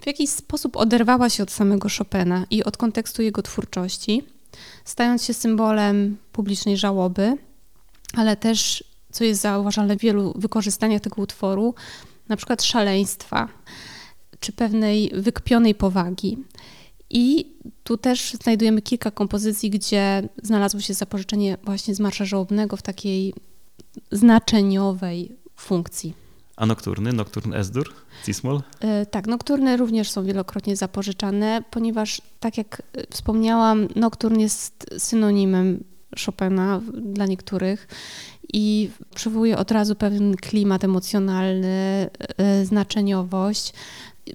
w 0.00 0.06
jakiś 0.06 0.30
sposób 0.30 0.76
oderwała 0.76 1.30
się 1.30 1.42
od 1.42 1.50
samego 1.50 1.88
Chopina 1.98 2.46
i 2.50 2.64
od 2.64 2.76
kontekstu 2.76 3.22
jego 3.22 3.42
twórczości, 3.42 4.24
stając 4.84 5.24
się 5.24 5.34
symbolem 5.34 6.16
publicznej 6.32 6.76
żałoby, 6.76 7.36
ale 8.16 8.36
też, 8.36 8.84
co 9.12 9.24
jest 9.24 9.40
zauważalne 9.40 9.96
w 9.96 10.00
wielu 10.00 10.32
wykorzystaniach 10.36 11.00
tego 11.00 11.22
utworu, 11.22 11.74
na 12.28 12.36
przykład 12.36 12.62
szaleństwa 12.62 13.48
czy 14.40 14.52
pewnej 14.52 15.10
wykpionej 15.14 15.74
powagi. 15.74 16.38
I 17.10 17.54
tu 17.84 17.96
też 17.96 18.32
znajdujemy 18.32 18.82
kilka 18.82 19.10
kompozycji, 19.10 19.70
gdzie 19.70 20.28
znalazło 20.42 20.80
się 20.80 20.94
zapożyczenie 20.94 21.58
właśnie 21.64 21.94
z 21.94 22.00
marsza 22.00 22.24
żałobnego 22.24 22.76
w 22.76 22.82
takiej 22.82 23.34
znaczeniowej 24.12 25.32
funkcji. 25.56 26.14
A 26.56 26.66
nokturny, 26.66 27.12
nokturn 27.12 27.54
Esdur, 27.54 27.92
Cismol? 28.24 28.62
E, 28.80 29.06
tak, 29.06 29.26
nokturny 29.26 29.76
również 29.76 30.10
są 30.10 30.24
wielokrotnie 30.24 30.76
zapożyczane, 30.76 31.62
ponieważ 31.70 32.22
tak 32.40 32.58
jak 32.58 32.82
e, 32.92 33.06
wspomniałam, 33.10 33.88
nokturn 33.96 34.40
jest 34.40 34.86
synonimem 34.98 35.84
Chopina 36.26 36.80
dla 37.02 37.26
niektórych 37.26 37.88
i 38.52 38.90
przywołuje 39.14 39.58
od 39.58 39.70
razu 39.70 39.94
pewien 39.94 40.36
klimat 40.36 40.84
emocjonalny, 40.84 42.10
e, 42.36 42.64
znaczeniowość. 42.64 43.72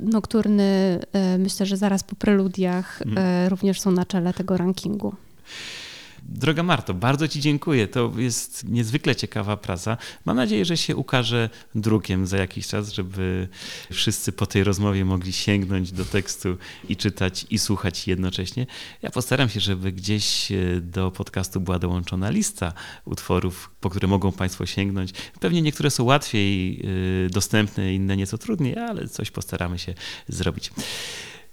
Nokturny, 0.02 1.00
e, 1.14 1.38
myślę, 1.38 1.66
że 1.66 1.78
zaraz 1.78 2.04
po 2.04 2.16
preludiach 2.16 3.02
mm. 3.02 3.48
również 3.50 3.82
są 3.82 3.92
na 3.92 4.06
czele 4.06 4.34
tego 4.34 4.58
rankingu. 4.58 5.16
Droga 6.32 6.64
Marto, 6.64 6.94
bardzo 6.94 7.28
Ci 7.28 7.40
dziękuję. 7.40 7.88
To 7.88 8.14
jest 8.18 8.70
niezwykle 8.70 9.16
ciekawa 9.16 9.58
praca. 9.58 9.98
Mam 10.26 10.38
nadzieję, 10.38 10.66
że 10.66 10.78
się 10.78 10.96
ukaże 10.96 11.50
drukiem 11.76 12.28
za 12.28 12.38
jakiś 12.38 12.68
czas, 12.68 12.94
żeby 12.94 13.48
wszyscy 13.92 14.32
po 14.32 14.46
tej 14.46 14.64
rozmowie 14.64 15.06
mogli 15.06 15.34
sięgnąć 15.34 15.92
do 15.92 16.06
tekstu 16.06 16.58
i 16.90 16.98
czytać 16.98 17.46
i 17.50 17.60
słuchać 17.60 18.08
jednocześnie. 18.08 18.68
Ja 19.02 19.12
postaram 19.12 19.50
się, 19.50 19.60
żeby 19.60 19.92
gdzieś 19.92 20.52
e, 20.52 20.82
do 20.82 21.12
podcastu 21.12 21.62
była 21.62 21.80
dołączona 21.80 22.30
lista 22.30 22.74
utworów, 23.06 23.72
po 23.80 23.90
które 23.90 24.08
mogą 24.08 24.32
Państwo 24.32 24.66
sięgnąć. 24.66 25.12
Pewnie 25.40 25.62
niektóre 25.62 25.92
są 25.92 26.04
łatwiej 26.04 26.82
e, 27.26 27.30
dostępne, 27.30 27.94
inne 27.94 28.18
nieco 28.18 28.38
trudniej, 28.38 28.78
ale 28.78 29.08
coś 29.08 29.32
postaramy 29.32 29.80
się 29.80 29.94
zrobić. 30.28 30.72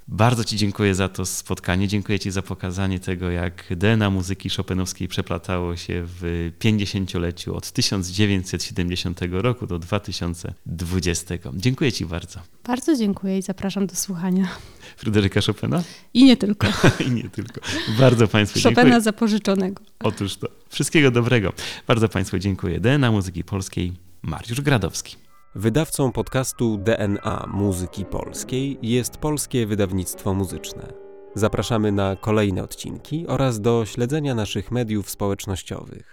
Bardzo 0.08 0.44
Ci 0.44 0.56
dziękuję 0.56 0.94
za 0.94 1.08
to 1.08 1.26
spotkanie. 1.26 1.88
Dziękuję 1.88 2.18
Ci 2.18 2.30
za 2.30 2.42
pokazanie 2.42 3.00
tego, 3.00 3.30
jak 3.30 3.64
DNA 3.70 4.10
muzyki 4.10 4.50
chopinowskiej 4.50 5.08
przeplatało 5.08 5.76
się 5.76 6.02
w 6.06 6.50
50-leciu 6.60 7.54
od 7.54 7.72
1970 7.72 9.20
roku 9.30 9.66
do 9.66 9.78
2020. 9.78 11.34
Dziękuję 11.54 11.92
Ci 11.92 12.06
bardzo. 12.06 12.40
Bardzo 12.64 12.96
dziękuję 12.96 13.38
i 13.38 13.42
zapraszam 13.42 13.86
do 13.86 13.94
słuchania. 13.94 14.48
Fryderyka 14.96 15.40
Chopina? 15.46 15.82
I 16.14 16.24
nie 16.24 16.36
tylko. 16.36 16.66
I 17.06 17.10
nie 17.10 17.30
tylko. 17.30 17.60
Bardzo 17.98 18.28
Państwu 18.28 18.60
Chopina 18.60 18.82
dziękuję. 18.82 19.00
zapożyczonego. 19.00 19.82
Otóż 20.00 20.36
to. 20.36 20.48
Wszystkiego 20.68 21.10
dobrego. 21.10 21.52
Bardzo 21.86 22.08
Państwu 22.08 22.38
dziękuję. 22.38 22.80
DNA 22.80 23.10
muzyki 23.10 23.44
polskiej 23.44 23.92
Mariusz 24.22 24.60
Gradowski. 24.60 25.25
Wydawcą 25.58 26.12
podcastu 26.12 26.78
DNA 26.78 27.46
Muzyki 27.52 28.04
Polskiej 28.04 28.78
jest 28.82 29.16
Polskie 29.16 29.66
Wydawnictwo 29.66 30.34
Muzyczne. 30.34 30.92
Zapraszamy 31.34 31.92
na 31.92 32.16
kolejne 32.16 32.62
odcinki 32.62 33.26
oraz 33.26 33.60
do 33.60 33.86
śledzenia 33.86 34.34
naszych 34.34 34.70
mediów 34.70 35.10
społecznościowych. 35.10 36.06